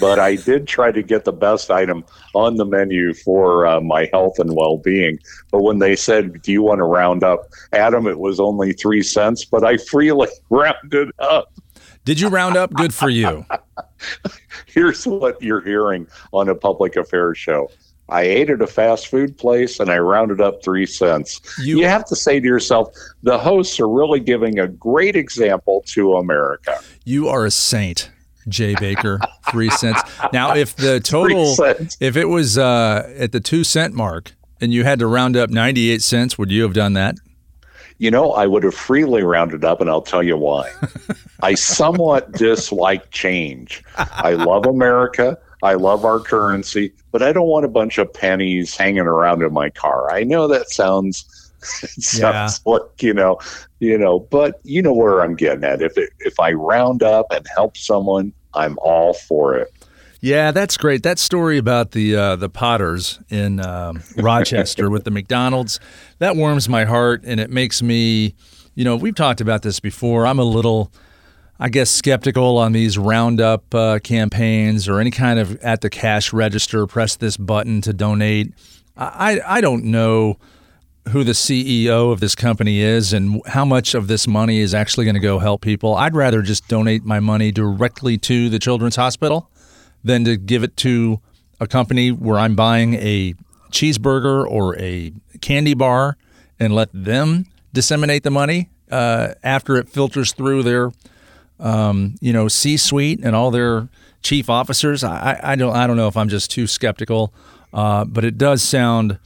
but 0.00 0.18
I 0.18 0.36
did 0.36 0.66
try 0.66 0.92
to 0.92 1.02
get 1.02 1.24
the 1.24 1.32
best 1.32 1.70
item 1.70 2.04
on 2.34 2.56
the 2.56 2.64
menu 2.64 3.14
for 3.14 3.66
uh, 3.66 3.80
my 3.80 4.08
health 4.12 4.38
and 4.38 4.54
well-being. 4.54 5.18
But 5.50 5.62
when 5.62 5.78
they 5.78 5.96
said, 5.96 6.42
"Do 6.42 6.52
you 6.52 6.62
want 6.62 6.78
to 6.78 6.84
round 6.84 7.24
up?" 7.24 7.46
Adam, 7.72 8.06
it 8.06 8.18
was 8.18 8.38
only 8.40 8.72
three 8.72 9.02
cents, 9.02 9.44
but 9.44 9.64
I 9.64 9.78
freely 9.78 10.28
rounded 10.50 11.10
up. 11.18 11.52
Did 12.04 12.20
you 12.20 12.28
round 12.28 12.56
up? 12.56 12.72
Good 12.72 12.94
for 12.94 13.10
you. 13.10 13.44
Here's 14.66 15.06
what 15.06 15.42
you're 15.42 15.60
hearing 15.60 16.06
on 16.32 16.48
a 16.48 16.54
public 16.54 16.96
affairs 16.96 17.36
show. 17.36 17.68
I 18.08 18.22
ate 18.22 18.50
at 18.50 18.62
a 18.62 18.66
fast 18.66 19.08
food 19.08 19.36
place 19.36 19.80
and 19.80 19.90
I 19.90 19.98
rounded 19.98 20.40
up 20.40 20.62
three 20.62 20.86
cents. 20.86 21.40
You, 21.58 21.80
you, 21.80 21.86
have 21.86 22.04
to 22.06 22.16
say 22.16 22.38
to 22.38 22.46
yourself, 22.46 22.94
the 23.22 23.38
hosts 23.38 23.80
are 23.80 23.88
really 23.88 24.20
giving 24.20 24.58
a 24.58 24.68
great 24.68 25.16
example 25.16 25.82
to 25.88 26.14
America. 26.14 26.78
You 27.04 27.28
are 27.28 27.44
a 27.44 27.50
saint, 27.50 28.10
Jay 28.48 28.74
Baker. 28.76 29.18
three 29.50 29.70
cents. 29.70 30.00
Now, 30.32 30.54
if 30.54 30.76
the 30.76 31.00
total, 31.00 31.54
if 32.00 32.16
it 32.16 32.26
was 32.26 32.58
uh, 32.58 33.12
at 33.16 33.32
the 33.32 33.40
two 33.40 33.64
cent 33.64 33.94
mark 33.94 34.32
and 34.60 34.72
you 34.72 34.84
had 34.84 35.00
to 35.00 35.06
round 35.06 35.36
up 35.36 35.50
98 35.50 36.02
cents, 36.02 36.38
would 36.38 36.50
you 36.50 36.62
have 36.62 36.74
done 36.74 36.92
that? 36.94 37.16
You 37.98 38.10
know, 38.10 38.32
I 38.32 38.46
would 38.46 38.62
have 38.62 38.74
freely 38.74 39.22
rounded 39.22 39.64
up, 39.64 39.80
and 39.80 39.88
I'll 39.88 40.02
tell 40.02 40.22
you 40.22 40.36
why. 40.36 40.70
I 41.42 41.54
somewhat 41.54 42.32
dislike 42.32 43.10
change. 43.10 43.82
I 43.96 44.32
love 44.34 44.66
America. 44.66 45.38
I 45.62 45.74
love 45.74 46.04
our 46.04 46.20
currency, 46.20 46.92
but 47.12 47.22
I 47.22 47.32
don't 47.32 47.48
want 47.48 47.64
a 47.64 47.68
bunch 47.68 47.98
of 47.98 48.12
pennies 48.12 48.76
hanging 48.76 49.00
around 49.00 49.42
in 49.42 49.52
my 49.52 49.70
car. 49.70 50.10
I 50.10 50.22
know 50.22 50.46
that 50.48 50.70
sounds 50.70 51.24
sounds 51.60 52.20
yeah. 52.20 52.72
like 52.72 53.02
you 53.02 53.14
know, 53.14 53.38
you 53.80 53.98
know, 53.98 54.20
but 54.20 54.60
you 54.64 54.82
know 54.82 54.92
where 54.92 55.22
I'm 55.22 55.34
getting 55.34 55.64
at. 55.64 55.82
If 55.82 55.96
it, 55.96 56.10
if 56.20 56.38
I 56.38 56.52
round 56.52 57.02
up 57.02 57.26
and 57.30 57.46
help 57.54 57.76
someone, 57.76 58.32
I'm 58.54 58.78
all 58.82 59.14
for 59.14 59.56
it. 59.56 59.72
Yeah, 60.20 60.50
that's 60.50 60.76
great. 60.76 61.02
That 61.02 61.18
story 61.18 61.58
about 61.58 61.92
the 61.92 62.16
uh, 62.16 62.36
the 62.36 62.48
Potters 62.48 63.20
in 63.28 63.60
um, 63.60 64.02
Rochester 64.16 64.90
with 64.90 65.04
the 65.04 65.10
McDonald's 65.10 65.78
that 66.18 66.36
warms 66.36 66.68
my 66.68 66.84
heart, 66.84 67.22
and 67.24 67.40
it 67.40 67.50
makes 67.50 67.82
me, 67.82 68.34
you 68.74 68.84
know, 68.84 68.96
we've 68.96 69.14
talked 69.14 69.40
about 69.40 69.62
this 69.62 69.80
before. 69.80 70.26
I'm 70.26 70.38
a 70.38 70.44
little 70.44 70.90
I 71.58 71.70
guess, 71.70 71.90
skeptical 71.90 72.58
on 72.58 72.72
these 72.72 72.98
roundup 72.98 73.74
uh, 73.74 73.98
campaigns 74.00 74.88
or 74.88 75.00
any 75.00 75.10
kind 75.10 75.38
of 75.38 75.56
at 75.62 75.80
the 75.80 75.88
cash 75.88 76.32
register, 76.32 76.86
press 76.86 77.16
this 77.16 77.36
button 77.36 77.80
to 77.82 77.92
donate. 77.92 78.52
I, 78.96 79.40
I 79.46 79.60
don't 79.60 79.84
know 79.84 80.38
who 81.10 81.22
the 81.22 81.32
CEO 81.32 82.12
of 82.12 82.20
this 82.20 82.34
company 82.34 82.80
is 82.80 83.12
and 83.12 83.40
how 83.46 83.64
much 83.64 83.94
of 83.94 84.08
this 84.08 84.26
money 84.26 84.58
is 84.58 84.74
actually 84.74 85.04
going 85.04 85.14
to 85.14 85.20
go 85.20 85.38
help 85.38 85.60
people. 85.62 85.94
I'd 85.94 86.14
rather 86.14 86.42
just 86.42 86.66
donate 86.68 87.04
my 87.04 87.20
money 87.20 87.52
directly 87.52 88.18
to 88.18 88.48
the 88.48 88.58
Children's 88.58 88.96
Hospital 88.96 89.48
than 90.02 90.24
to 90.24 90.36
give 90.36 90.62
it 90.62 90.76
to 90.78 91.20
a 91.60 91.66
company 91.66 92.10
where 92.10 92.38
I'm 92.38 92.54
buying 92.54 92.94
a 92.94 93.34
cheeseburger 93.70 94.46
or 94.46 94.78
a 94.78 95.12
candy 95.40 95.74
bar 95.74 96.16
and 96.58 96.74
let 96.74 96.88
them 96.92 97.46
disseminate 97.72 98.22
the 98.22 98.30
money 98.30 98.70
uh, 98.90 99.34
after 99.42 99.76
it 99.76 99.88
filters 99.88 100.32
through 100.32 100.62
their 100.62 100.92
um, 101.58 102.14
you 102.20 102.32
know, 102.32 102.48
C-suite 102.48 103.20
and 103.22 103.34
all 103.34 103.50
their 103.50 103.88
chief 104.22 104.50
officers. 104.50 105.04
I, 105.04 105.38
I 105.42 105.56
don't 105.56 105.74
I 105.74 105.86
don't 105.86 105.96
know 105.96 106.08
if 106.08 106.16
I'm 106.16 106.28
just 106.28 106.50
too 106.50 106.66
skeptical, 106.66 107.32
uh, 107.72 108.04
but 108.04 108.24
it 108.24 108.38
does 108.38 108.62
sound. 108.62 109.18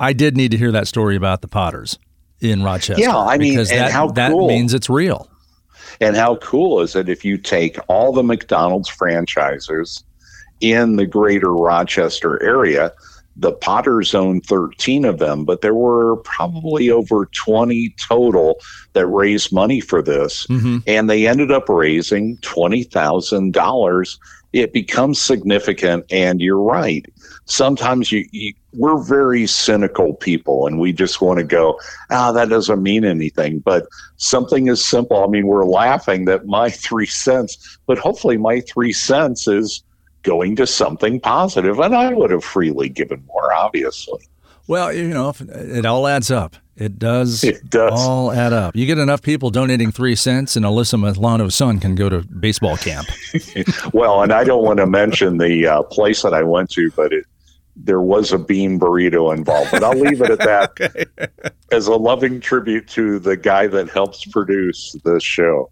I 0.00 0.12
did 0.12 0.36
need 0.36 0.52
to 0.52 0.56
hear 0.56 0.72
that 0.72 0.86
story 0.86 1.16
about 1.16 1.40
the 1.40 1.48
Potters 1.48 1.98
in 2.40 2.62
Rochester. 2.62 3.02
Yeah, 3.02 3.16
I 3.16 3.36
mean, 3.36 3.54
because 3.54 3.70
that, 3.70 3.90
how 3.90 4.08
that 4.12 4.32
means 4.32 4.74
it's 4.74 4.88
real. 4.88 5.28
And 6.00 6.16
how 6.16 6.36
cool 6.36 6.80
is 6.80 6.94
it 6.94 7.08
if 7.08 7.24
you 7.24 7.36
take 7.36 7.76
all 7.88 8.12
the 8.12 8.22
McDonald's 8.22 8.88
franchises 8.88 10.04
in 10.60 10.96
the 10.96 11.06
greater 11.06 11.52
Rochester 11.52 12.42
area 12.42 12.92
the 13.38 13.52
Potters 13.52 14.14
owned 14.14 14.44
13 14.44 15.04
of 15.04 15.18
them, 15.18 15.44
but 15.44 15.60
there 15.60 15.74
were 15.74 16.16
probably 16.16 16.90
over 16.90 17.26
20 17.26 17.94
total 18.08 18.56
that 18.94 19.06
raised 19.06 19.52
money 19.52 19.80
for 19.80 20.02
this. 20.02 20.46
Mm-hmm. 20.48 20.78
And 20.86 21.08
they 21.08 21.28
ended 21.28 21.52
up 21.52 21.68
raising 21.68 22.36
$20,000. 22.38 24.18
It 24.52 24.72
becomes 24.72 25.20
significant. 25.20 26.04
And 26.10 26.40
you're 26.40 26.60
right. 26.60 27.06
Sometimes 27.44 28.10
you, 28.10 28.26
you, 28.32 28.54
we're 28.72 29.00
very 29.00 29.46
cynical 29.46 30.14
people 30.14 30.66
and 30.66 30.80
we 30.80 30.92
just 30.92 31.20
want 31.20 31.38
to 31.38 31.44
go, 31.44 31.78
ah, 32.10 32.30
oh, 32.30 32.32
that 32.32 32.48
doesn't 32.48 32.82
mean 32.82 33.04
anything. 33.04 33.60
But 33.60 33.86
something 34.16 34.66
is 34.66 34.84
simple. 34.84 35.22
I 35.22 35.28
mean, 35.28 35.46
we're 35.46 35.64
laughing 35.64 36.24
that 36.24 36.46
my 36.46 36.70
three 36.86 37.06
cents, 37.06 37.78
but 37.86 37.98
hopefully 37.98 38.36
my 38.36 38.60
three 38.60 38.92
cents 38.92 39.46
is 39.46 39.84
going 40.22 40.56
to 40.56 40.66
something 40.66 41.20
positive, 41.20 41.78
and 41.78 41.94
I 41.94 42.12
would 42.12 42.30
have 42.30 42.44
freely 42.44 42.88
given 42.88 43.24
more, 43.26 43.52
obviously. 43.52 44.20
Well, 44.66 44.92
you 44.92 45.08
know, 45.08 45.32
it 45.40 45.86
all 45.86 46.06
adds 46.06 46.30
up. 46.30 46.56
It 46.76 46.98
does, 46.98 47.42
it 47.42 47.68
does 47.68 47.92
all 47.92 48.30
add 48.30 48.52
up. 48.52 48.76
You 48.76 48.86
get 48.86 48.98
enough 48.98 49.20
people 49.20 49.50
donating 49.50 49.90
three 49.90 50.14
cents, 50.14 50.54
and 50.54 50.64
Alyssa 50.64 51.00
Milano's 51.00 51.56
son 51.56 51.80
can 51.80 51.96
go 51.96 52.08
to 52.08 52.20
baseball 52.20 52.76
camp. 52.76 53.08
well, 53.92 54.22
and 54.22 54.32
I 54.32 54.44
don't 54.44 54.62
want 54.62 54.78
to 54.78 54.86
mention 54.86 55.38
the 55.38 55.66
uh, 55.66 55.82
place 55.82 56.22
that 56.22 56.34
I 56.34 56.44
went 56.44 56.70
to, 56.70 56.90
but 56.92 57.12
it, 57.12 57.24
there 57.74 58.00
was 58.00 58.32
a 58.32 58.38
bean 58.38 58.78
burrito 58.78 59.34
involved. 59.36 59.72
But 59.72 59.82
I'll 59.82 59.98
leave 59.98 60.20
it 60.20 60.30
at 60.30 60.38
that 60.38 60.70
okay. 60.80 61.04
as 61.72 61.88
a 61.88 61.96
loving 61.96 62.38
tribute 62.38 62.86
to 62.88 63.18
the 63.18 63.36
guy 63.36 63.66
that 63.66 63.88
helps 63.90 64.24
produce 64.26 64.94
the 65.02 65.18
show. 65.18 65.70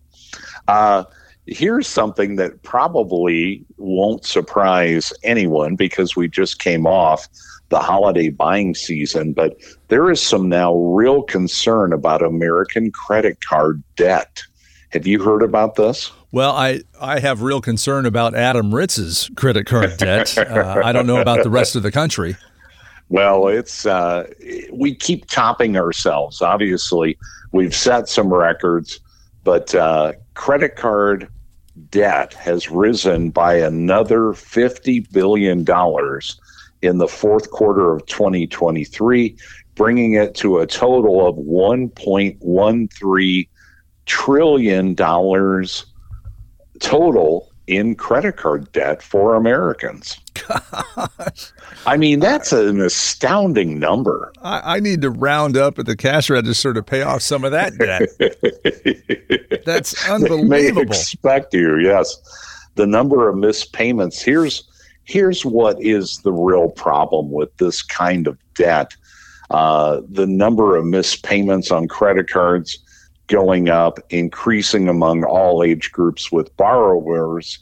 Uh, 0.66 1.04
here's 1.46 1.86
something 1.86 2.36
that 2.36 2.62
probably 2.62 3.64
won't 3.76 4.24
surprise 4.24 5.12
anyone 5.22 5.76
because 5.76 6.16
we 6.16 6.28
just 6.28 6.58
came 6.58 6.86
off 6.86 7.28
the 7.68 7.78
holiday 7.80 8.28
buying 8.28 8.74
season, 8.74 9.32
but 9.32 9.56
there 9.88 10.10
is 10.10 10.20
some 10.20 10.48
now 10.48 10.74
real 10.74 11.22
concern 11.22 11.92
about 11.92 12.22
American 12.22 12.90
credit 12.92 13.44
card 13.44 13.82
debt. 13.96 14.42
Have 14.90 15.06
you 15.06 15.22
heard 15.22 15.42
about 15.42 15.74
this? 15.74 16.12
Well, 16.30 16.52
I, 16.52 16.82
I 17.00 17.18
have 17.18 17.42
real 17.42 17.60
concern 17.60 18.06
about 18.06 18.34
Adam 18.34 18.74
Ritz's 18.74 19.30
credit 19.36 19.66
card 19.66 19.96
debt. 19.96 20.36
uh, 20.38 20.82
I 20.84 20.92
don't 20.92 21.06
know 21.06 21.20
about 21.20 21.42
the 21.42 21.50
rest 21.50 21.76
of 21.76 21.82
the 21.82 21.90
country. 21.90 22.36
Well, 23.08 23.48
it's 23.48 23.86
uh, 23.86 24.26
we 24.72 24.94
keep 24.94 25.26
topping 25.26 25.76
ourselves. 25.76 26.42
Obviously, 26.42 27.16
we've 27.52 27.74
set 27.74 28.08
some 28.08 28.32
records, 28.32 29.00
but 29.44 29.74
uh, 29.74 30.12
credit 30.34 30.76
card 30.76 31.28
debt 31.90 32.32
has 32.34 32.70
risen 32.70 33.30
by 33.30 33.54
another 33.54 34.32
$50 34.32 35.10
billion 35.12 35.64
in 36.82 36.98
the 36.98 37.08
fourth 37.08 37.50
quarter 37.50 37.92
of 37.92 38.06
2023, 38.06 39.36
bringing 39.74 40.12
it 40.14 40.34
to 40.36 40.58
a 40.58 40.66
total 40.66 41.26
of 41.26 41.36
$1.13 41.36 43.48
trillion 44.06 44.94
total 46.78 47.50
in 47.66 47.94
credit 47.94 48.36
card 48.36 48.70
debt 48.72 49.02
for 49.02 49.34
Americans. 49.34 50.18
Gosh. 50.48 51.52
I 51.86 51.96
mean, 51.96 52.20
that's 52.20 52.52
an 52.52 52.80
astounding 52.80 53.78
number. 53.78 54.32
I, 54.42 54.76
I, 54.76 54.80
need 54.80 55.02
to 55.02 55.10
round 55.10 55.56
up 55.56 55.78
at 55.78 55.86
the 55.86 55.96
cash 55.96 56.30
register 56.30 56.74
to 56.74 56.82
pay 56.82 57.02
off 57.02 57.22
some 57.22 57.44
of 57.44 57.52
that 57.52 57.76
debt. 57.78 59.62
that's 59.64 60.08
unbelievable. 60.08 60.48
They 60.48 60.72
may 60.72 60.80
expect 60.80 61.54
you, 61.54 61.78
yes. 61.78 62.16
The 62.74 62.86
number 62.86 63.28
of 63.28 63.36
missed 63.36 63.72
payments. 63.72 64.22
Here's 64.22 64.64
here's 65.04 65.44
what 65.44 65.80
is 65.80 66.18
the 66.18 66.32
real 66.32 66.70
problem 66.70 67.30
with 67.30 67.56
this 67.58 67.82
kind 67.82 68.26
of 68.26 68.36
debt. 68.54 68.94
Uh, 69.50 70.00
the 70.08 70.26
number 70.26 70.76
of 70.76 70.84
missed 70.84 71.22
payments 71.22 71.70
on 71.70 71.86
credit 71.86 72.28
cards 72.28 72.78
going 73.28 73.68
up, 73.68 73.98
increasing 74.10 74.88
among 74.88 75.24
all 75.24 75.62
age 75.62 75.92
groups 75.92 76.30
with 76.30 76.54
borrowers 76.56 77.58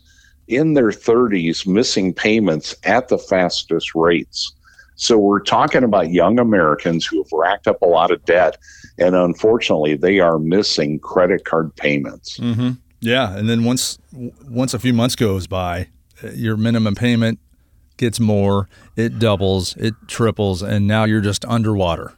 in 0.49 0.75
their 0.75 0.91
30s 0.91 1.67
missing 1.67 2.13
payments 2.13 2.75
at 2.85 3.09
the 3.09 3.19
fastest 3.19 3.95
rates. 3.95 4.53
So 4.97 5.19
we're 5.19 5.41
talking 5.41 5.83
about 5.83 6.11
young 6.11 6.39
Americans 6.39 7.05
who 7.05 7.23
have 7.23 7.33
racked 7.33 7.67
up 7.67 7.83
a 7.83 7.87
lot 7.87 8.11
of 8.11 8.25
debt, 8.25 8.59
and 8.99 9.15
unfortunately, 9.15 9.97
they 9.97 10.21
are 10.21 10.39
missing 10.39 11.01
credit 11.01 11.45
card 11.45 11.75
payments. 11.75 12.39
Mm-hmm. 12.39 12.73
Yeah, 13.01 13.37
and 13.37 13.49
then 13.49 13.65
once 13.65 13.99
once 14.13 14.73
a 14.73 14.79
few 14.79 14.95
months 14.95 15.17
goes 15.17 15.47
by, 15.47 15.89
your 16.33 16.57
minimum 16.57 16.95
payment 16.95 17.39
gets 17.97 18.21
more, 18.21 18.69
it 18.97 19.19
doubles, 19.19 19.77
it 19.77 19.95
triples, 20.07 20.63
and 20.63 20.87
now 20.87 21.05
you're 21.05 21.21
just 21.21 21.45
underwater. 21.45 22.13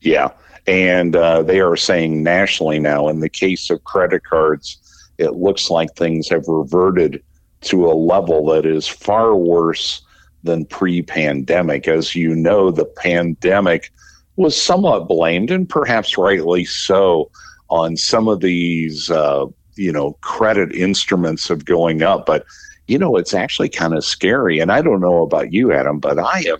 Yeah, 0.00 0.30
and 0.66 1.14
uh, 1.14 1.42
they 1.42 1.60
are 1.60 1.76
saying 1.76 2.22
nationally 2.22 2.78
now, 2.78 3.08
in 3.08 3.20
the 3.20 3.28
case 3.28 3.70
of 3.70 3.84
credit 3.84 4.24
cards, 4.24 4.78
it 5.18 5.34
looks 5.34 5.70
like 5.70 5.94
things 5.94 6.28
have 6.28 6.46
reverted 6.48 7.22
to 7.62 7.86
a 7.86 7.94
level 7.94 8.46
that 8.46 8.66
is 8.66 8.86
far 8.86 9.34
worse 9.36 10.02
than 10.42 10.64
pre 10.66 11.02
pandemic. 11.02 11.88
As 11.88 12.14
you 12.14 12.34
know, 12.34 12.70
the 12.70 12.84
pandemic 12.84 13.92
was 14.36 14.60
somewhat 14.60 15.08
blamed, 15.08 15.50
and 15.50 15.68
perhaps 15.68 16.18
rightly 16.18 16.64
so, 16.64 17.30
on 17.68 17.96
some 17.96 18.28
of 18.28 18.40
these, 18.40 19.10
uh, 19.10 19.46
you 19.76 19.92
know, 19.92 20.12
credit 20.20 20.74
instruments 20.74 21.50
of 21.50 21.64
going 21.64 22.02
up. 22.02 22.26
But, 22.26 22.44
you 22.86 22.98
know, 22.98 23.16
it's 23.16 23.34
actually 23.34 23.68
kind 23.68 23.94
of 23.94 24.04
scary. 24.04 24.58
And 24.58 24.72
I 24.72 24.82
don't 24.82 25.00
know 25.00 25.22
about 25.22 25.52
you, 25.52 25.72
Adam, 25.72 25.98
but 25.98 26.18
I 26.18 26.44
am 26.48 26.58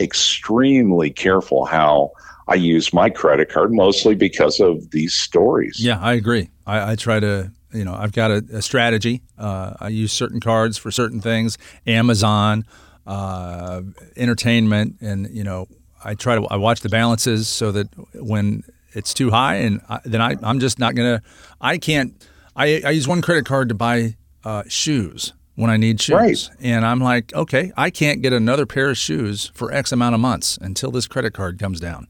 extremely 0.00 1.10
careful 1.10 1.64
how 1.64 2.12
I 2.48 2.54
use 2.54 2.92
my 2.92 3.10
credit 3.10 3.50
card 3.50 3.72
mostly 3.72 4.14
because 4.14 4.58
of 4.58 4.90
these 4.90 5.14
stories. 5.14 5.78
Yeah, 5.78 6.00
I 6.00 6.14
agree. 6.14 6.50
I, 6.66 6.92
I 6.92 6.96
try 6.96 7.20
to, 7.20 7.52
you 7.72 7.84
know, 7.84 7.94
I've 7.94 8.12
got 8.12 8.30
a, 8.30 8.44
a 8.52 8.62
strategy. 8.62 9.22
Uh, 9.36 9.74
I 9.80 9.88
use 9.88 10.12
certain 10.12 10.40
cards 10.40 10.78
for 10.78 10.90
certain 10.90 11.20
things, 11.20 11.58
Amazon, 11.86 12.64
uh, 13.06 13.82
entertainment, 14.16 14.96
and, 15.00 15.28
you 15.30 15.44
know, 15.44 15.66
I 16.04 16.14
try 16.14 16.36
to, 16.36 16.46
I 16.46 16.56
watch 16.56 16.80
the 16.80 16.88
balances 16.88 17.48
so 17.48 17.72
that 17.72 17.88
when 18.14 18.62
it's 18.92 19.12
too 19.12 19.30
high 19.30 19.56
and 19.56 19.80
I, 19.88 20.00
then 20.04 20.22
I, 20.22 20.36
I'm 20.42 20.60
just 20.60 20.78
not 20.78 20.94
going 20.94 21.18
to, 21.18 21.22
I 21.60 21.78
can't, 21.78 22.14
I, 22.54 22.82
I 22.84 22.90
use 22.90 23.08
one 23.08 23.20
credit 23.20 23.44
card 23.44 23.68
to 23.68 23.74
buy 23.74 24.16
uh, 24.44 24.62
shoes 24.68 25.32
when 25.56 25.70
I 25.70 25.76
need 25.76 26.00
shoes. 26.00 26.14
Right. 26.14 26.48
And 26.60 26.86
I'm 26.86 27.00
like, 27.00 27.34
okay, 27.34 27.72
I 27.76 27.90
can't 27.90 28.22
get 28.22 28.32
another 28.32 28.64
pair 28.64 28.90
of 28.90 28.96
shoes 28.96 29.50
for 29.54 29.72
X 29.72 29.90
amount 29.90 30.14
of 30.14 30.20
months 30.20 30.56
until 30.60 30.90
this 30.90 31.06
credit 31.06 31.34
card 31.34 31.58
comes 31.58 31.80
down. 31.80 32.06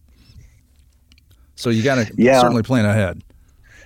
So 1.54 1.70
you 1.70 1.82
got 1.82 1.94
to 1.96 2.12
yeah. 2.16 2.40
certainly 2.40 2.62
plan 2.62 2.84
ahead. 2.84 3.22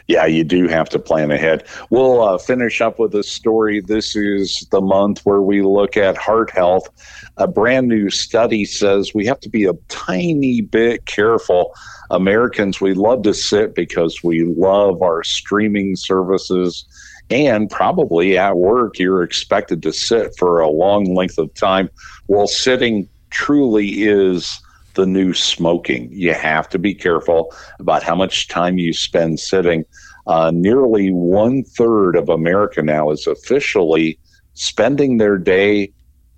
Yeah, 0.08 0.26
you 0.26 0.44
do 0.44 0.68
have 0.68 0.88
to 0.90 0.98
plan 0.98 1.30
ahead. 1.30 1.64
We'll 1.90 2.22
uh, 2.22 2.38
finish 2.38 2.80
up 2.80 2.98
with 2.98 3.14
a 3.14 3.22
story. 3.22 3.80
This 3.80 4.16
is 4.16 4.66
the 4.70 4.80
month 4.80 5.20
where 5.24 5.42
we 5.42 5.62
look 5.62 5.96
at 5.96 6.16
heart 6.16 6.50
health. 6.50 6.88
A 7.36 7.46
brand 7.46 7.88
new 7.88 8.10
study 8.10 8.64
says 8.64 9.14
we 9.14 9.26
have 9.26 9.40
to 9.40 9.48
be 9.48 9.64
a 9.64 9.74
tiny 9.88 10.60
bit 10.60 11.06
careful. 11.06 11.74
Americans, 12.10 12.80
we 12.80 12.94
love 12.94 13.22
to 13.22 13.34
sit 13.34 13.74
because 13.74 14.22
we 14.22 14.44
love 14.44 15.02
our 15.02 15.22
streaming 15.22 15.96
services. 15.96 16.84
And 17.30 17.70
probably 17.70 18.36
at 18.36 18.56
work, 18.56 18.98
you're 18.98 19.22
expected 19.22 19.82
to 19.84 19.92
sit 19.92 20.34
for 20.36 20.60
a 20.60 20.68
long 20.68 21.14
length 21.14 21.38
of 21.38 21.54
time. 21.54 21.88
Well, 22.26 22.46
sitting 22.46 23.08
truly 23.30 24.02
is 24.02 24.60
the 24.94 25.06
new 25.06 25.34
smoking. 25.34 26.08
You 26.12 26.34
have 26.34 26.68
to 26.70 26.78
be 26.78 26.94
careful 26.94 27.54
about 27.78 28.02
how 28.02 28.14
much 28.14 28.48
time 28.48 28.78
you 28.78 28.92
spend 28.92 29.40
sitting. 29.40 29.84
Uh, 30.26 30.50
nearly 30.54 31.10
one 31.10 31.64
third 31.64 32.16
of 32.16 32.28
America 32.28 32.82
now 32.82 33.10
is 33.10 33.26
officially 33.26 34.18
spending 34.54 35.18
their 35.18 35.38
day 35.38 35.92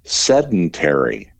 sedentary. 0.04 1.30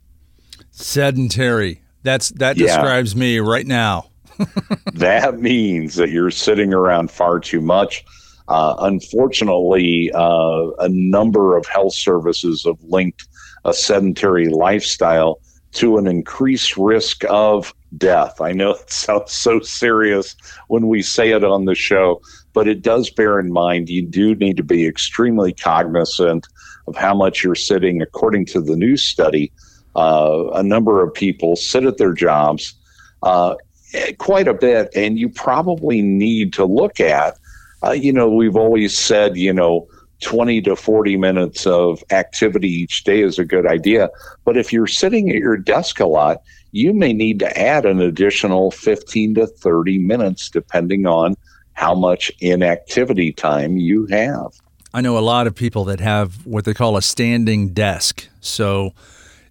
Sedentary. 0.70 1.80
That's 2.02 2.30
that 2.30 2.56
yeah. 2.56 2.66
describes 2.66 3.16
me 3.16 3.38
right 3.38 3.66
now. 3.66 4.10
that 4.94 5.40
means 5.40 5.94
that 5.94 6.10
you're 6.10 6.30
sitting 6.30 6.74
around 6.74 7.10
far 7.10 7.38
too 7.38 7.60
much. 7.60 8.04
Uh, 8.48 8.74
unfortunately, 8.80 10.10
uh, 10.14 10.70
a 10.80 10.88
number 10.88 11.56
of 11.56 11.66
health 11.66 11.94
services 11.94 12.64
have 12.66 12.82
linked 12.82 13.26
a 13.64 13.72
sedentary 13.72 14.48
lifestyle 14.48 15.40
to 15.74 15.98
an 15.98 16.06
increased 16.06 16.76
risk 16.76 17.24
of 17.28 17.74
death. 17.96 18.40
I 18.40 18.52
know 18.52 18.72
it 18.72 18.90
sounds 18.90 19.32
so 19.32 19.60
serious 19.60 20.36
when 20.68 20.88
we 20.88 21.02
say 21.02 21.30
it 21.30 21.44
on 21.44 21.64
the 21.64 21.74
show, 21.74 22.20
but 22.52 22.68
it 22.68 22.82
does 22.82 23.10
bear 23.10 23.38
in 23.38 23.52
mind 23.52 23.88
you 23.88 24.02
do 24.02 24.34
need 24.34 24.56
to 24.56 24.62
be 24.62 24.86
extremely 24.86 25.52
cognizant 25.52 26.46
of 26.86 26.96
how 26.96 27.14
much 27.14 27.42
you're 27.42 27.54
sitting. 27.54 28.02
According 28.02 28.46
to 28.46 28.60
the 28.60 28.76
new 28.76 28.96
study, 28.96 29.52
uh, 29.96 30.46
a 30.54 30.62
number 30.62 31.02
of 31.02 31.14
people 31.14 31.56
sit 31.56 31.84
at 31.84 31.98
their 31.98 32.12
jobs 32.12 32.74
uh, 33.22 33.54
quite 34.18 34.48
a 34.48 34.54
bit, 34.54 34.90
and 34.94 35.18
you 35.18 35.28
probably 35.28 36.02
need 36.02 36.52
to 36.54 36.64
look 36.64 37.00
at. 37.00 37.38
Uh, 37.82 37.92
you 37.92 38.12
know, 38.12 38.28
we've 38.28 38.56
always 38.56 38.96
said, 38.96 39.36
you 39.36 39.52
know, 39.52 39.86
20 40.24 40.62
to 40.62 40.74
40 40.74 41.16
minutes 41.16 41.66
of 41.66 42.02
activity 42.10 42.68
each 42.68 43.04
day 43.04 43.20
is 43.20 43.38
a 43.38 43.44
good 43.44 43.66
idea. 43.66 44.08
But 44.44 44.56
if 44.56 44.72
you're 44.72 44.86
sitting 44.86 45.30
at 45.30 45.36
your 45.36 45.56
desk 45.56 46.00
a 46.00 46.06
lot, 46.06 46.38
you 46.72 46.92
may 46.92 47.12
need 47.12 47.38
to 47.38 47.58
add 47.60 47.86
an 47.86 48.00
additional 48.00 48.70
15 48.70 49.34
to 49.36 49.46
30 49.46 49.98
minutes, 49.98 50.48
depending 50.50 51.06
on 51.06 51.36
how 51.74 51.94
much 51.94 52.32
inactivity 52.40 53.32
time 53.32 53.76
you 53.76 54.06
have. 54.06 54.52
I 54.94 55.00
know 55.00 55.18
a 55.18 55.20
lot 55.20 55.46
of 55.46 55.54
people 55.54 55.84
that 55.84 56.00
have 56.00 56.46
what 56.46 56.64
they 56.64 56.74
call 56.74 56.96
a 56.96 57.02
standing 57.02 57.68
desk. 57.74 58.28
So 58.40 58.94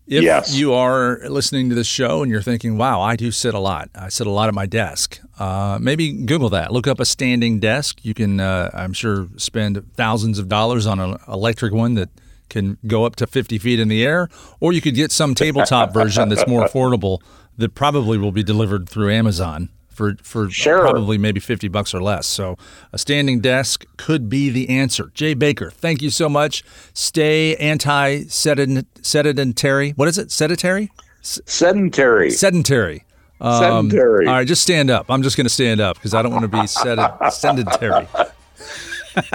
if 0.08 0.24
yes. 0.24 0.54
you 0.54 0.74
are 0.74 1.20
listening 1.30 1.70
to 1.70 1.76
this 1.76 1.88
show 1.88 2.24
and 2.24 2.32
you're 2.32 2.42
thinking, 2.42 2.78
wow, 2.78 3.02
I 3.02 3.16
do 3.16 3.32
sit 3.32 3.54
a 3.54 3.60
lot, 3.60 3.90
I 3.96 4.10
sit 4.10 4.28
a 4.28 4.32
lot 4.32 4.50
at 4.50 4.54
my 4.54 4.66
desk, 4.66 5.20
uh, 5.40 5.78
maybe 5.82 6.12
Google 6.12 6.50
that. 6.50 6.72
Look 6.72 6.88
up 6.88 7.00
a 7.00 7.06
standing 7.06 7.60
desk. 7.60 8.04
You 8.04 8.14
can, 8.14 8.40
uh, 8.40 8.70
I'm 8.74 8.94
sure, 8.94 9.28
spend 9.38 9.82
thousands 9.96 10.40
of 10.40 10.50
dollars 10.50 10.86
on 10.86 11.00
an 11.00 11.18
electric 11.28 11.74
one 11.74 11.94
that 11.96 12.10
can 12.50 12.78
go 12.86 13.06
up 13.06 13.16
to 13.18 13.28
50 13.28 13.58
feet 13.58 13.80
in 13.80 13.88
the 13.88 14.06
air, 14.06 14.30
or 14.60 14.74
you 14.74 14.82
could 14.82 14.96
get 14.96 15.12
some 15.12 15.34
tabletop 15.34 15.94
version 15.94 16.30
that's 16.30 16.48
more 16.48 16.64
affordable 16.68 17.20
that 17.58 17.74
probably 17.74 18.18
will 18.18 18.32
be 18.32 18.44
delivered 18.44 18.90
through 18.90 19.12
Amazon 19.12 19.70
for 19.94 20.16
for 20.22 20.50
sure. 20.50 20.82
probably 20.82 21.18
maybe 21.18 21.40
50 21.40 21.68
bucks 21.68 21.94
or 21.94 22.02
less. 22.02 22.28
So 22.28 22.58
a 22.92 22.98
standing 22.98 23.40
desk 23.40 23.86
could 23.98 24.30
be 24.30 24.50
the 24.50 24.70
answer. 24.70 25.12
Jay 25.14 25.34
Baker, 25.34 25.72
thank 25.72 26.02
you 26.02 26.10
so 26.10 26.28
much. 26.28 26.64
Stay 26.94 27.56
anti 27.58 28.24
sedentary. 28.24 29.92
What 29.92 30.08
is 30.08 30.18
it? 30.18 30.32
Sedentary? 30.32 30.92
Sedentary. 31.22 32.32
Sedentary. 32.32 33.06
Um, 33.40 33.90
sedentary. 33.90 34.28
All 34.28 34.34
right, 34.34 34.48
just 34.48 34.62
stand 34.62 34.90
up. 34.90 35.06
I'm 35.10 35.24
just 35.24 35.38
going 35.38 35.46
to 35.46 35.54
stand 35.54 35.80
up 35.80 35.98
because 35.98 36.14
I 36.14 36.22
don't 36.22 36.32
want 36.32 36.44
to 36.44 36.48
be 36.62 36.68
sedentary. 37.30 38.08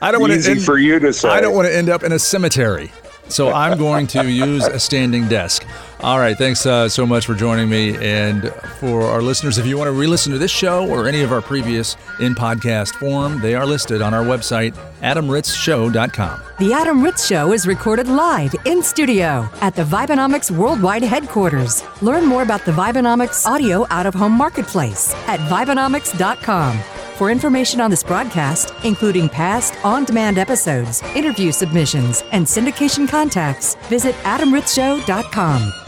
I 0.00 0.10
don't 0.10 0.20
want 0.20 0.32
to 0.32 0.50
end, 0.50 0.62
for 0.62 0.78
you 0.78 0.98
to 0.98 1.12
say. 1.12 1.28
I 1.28 1.40
don't 1.40 1.54
want 1.54 1.66
to 1.68 1.76
end 1.76 1.88
up 1.88 2.02
in 2.02 2.12
a 2.12 2.18
cemetery. 2.18 2.90
So 3.28 3.52
I'm 3.52 3.76
going 3.76 4.06
to 4.08 4.30
use 4.30 4.66
a 4.66 4.80
standing 4.80 5.28
desk. 5.28 5.66
All 6.00 6.20
right. 6.20 6.38
Thanks 6.38 6.64
uh, 6.64 6.88
so 6.88 7.04
much 7.04 7.26
for 7.26 7.34
joining 7.34 7.68
me. 7.68 7.96
And 7.96 8.52
for 8.78 9.02
our 9.02 9.20
listeners, 9.20 9.58
if 9.58 9.66
you 9.66 9.76
want 9.76 9.88
to 9.88 9.92
re 9.92 10.06
listen 10.06 10.30
to 10.32 10.38
this 10.38 10.50
show 10.50 10.88
or 10.88 11.08
any 11.08 11.22
of 11.22 11.32
our 11.32 11.42
previous 11.42 11.96
in 12.20 12.34
podcast 12.36 12.94
form, 12.94 13.40
they 13.40 13.54
are 13.54 13.66
listed 13.66 14.00
on 14.00 14.14
our 14.14 14.22
website, 14.22 14.76
adamritzshow.com. 15.00 16.42
The 16.60 16.72
Adam 16.72 17.02
Ritz 17.02 17.26
Show 17.26 17.52
is 17.52 17.66
recorded 17.66 18.06
live 18.06 18.54
in 18.64 18.82
studio 18.82 19.48
at 19.60 19.74
the 19.74 19.82
Vibenomics 19.82 20.50
Worldwide 20.50 21.02
headquarters. 21.02 21.82
Learn 22.00 22.24
more 22.24 22.42
about 22.42 22.64
the 22.64 22.72
Vibenomics 22.72 23.44
audio 23.44 23.86
out 23.90 24.06
of 24.06 24.14
home 24.14 24.32
marketplace 24.32 25.12
at 25.26 25.40
Vibenomics.com. 25.40 26.78
For 27.16 27.32
information 27.32 27.80
on 27.80 27.90
this 27.90 28.04
broadcast, 28.04 28.72
including 28.84 29.28
past 29.28 29.74
on 29.84 30.04
demand 30.04 30.38
episodes, 30.38 31.02
interview 31.16 31.50
submissions, 31.50 32.22
and 32.30 32.46
syndication 32.46 33.08
contacts, 33.08 33.74
visit 33.88 34.14
adamritzshow.com. 34.22 35.87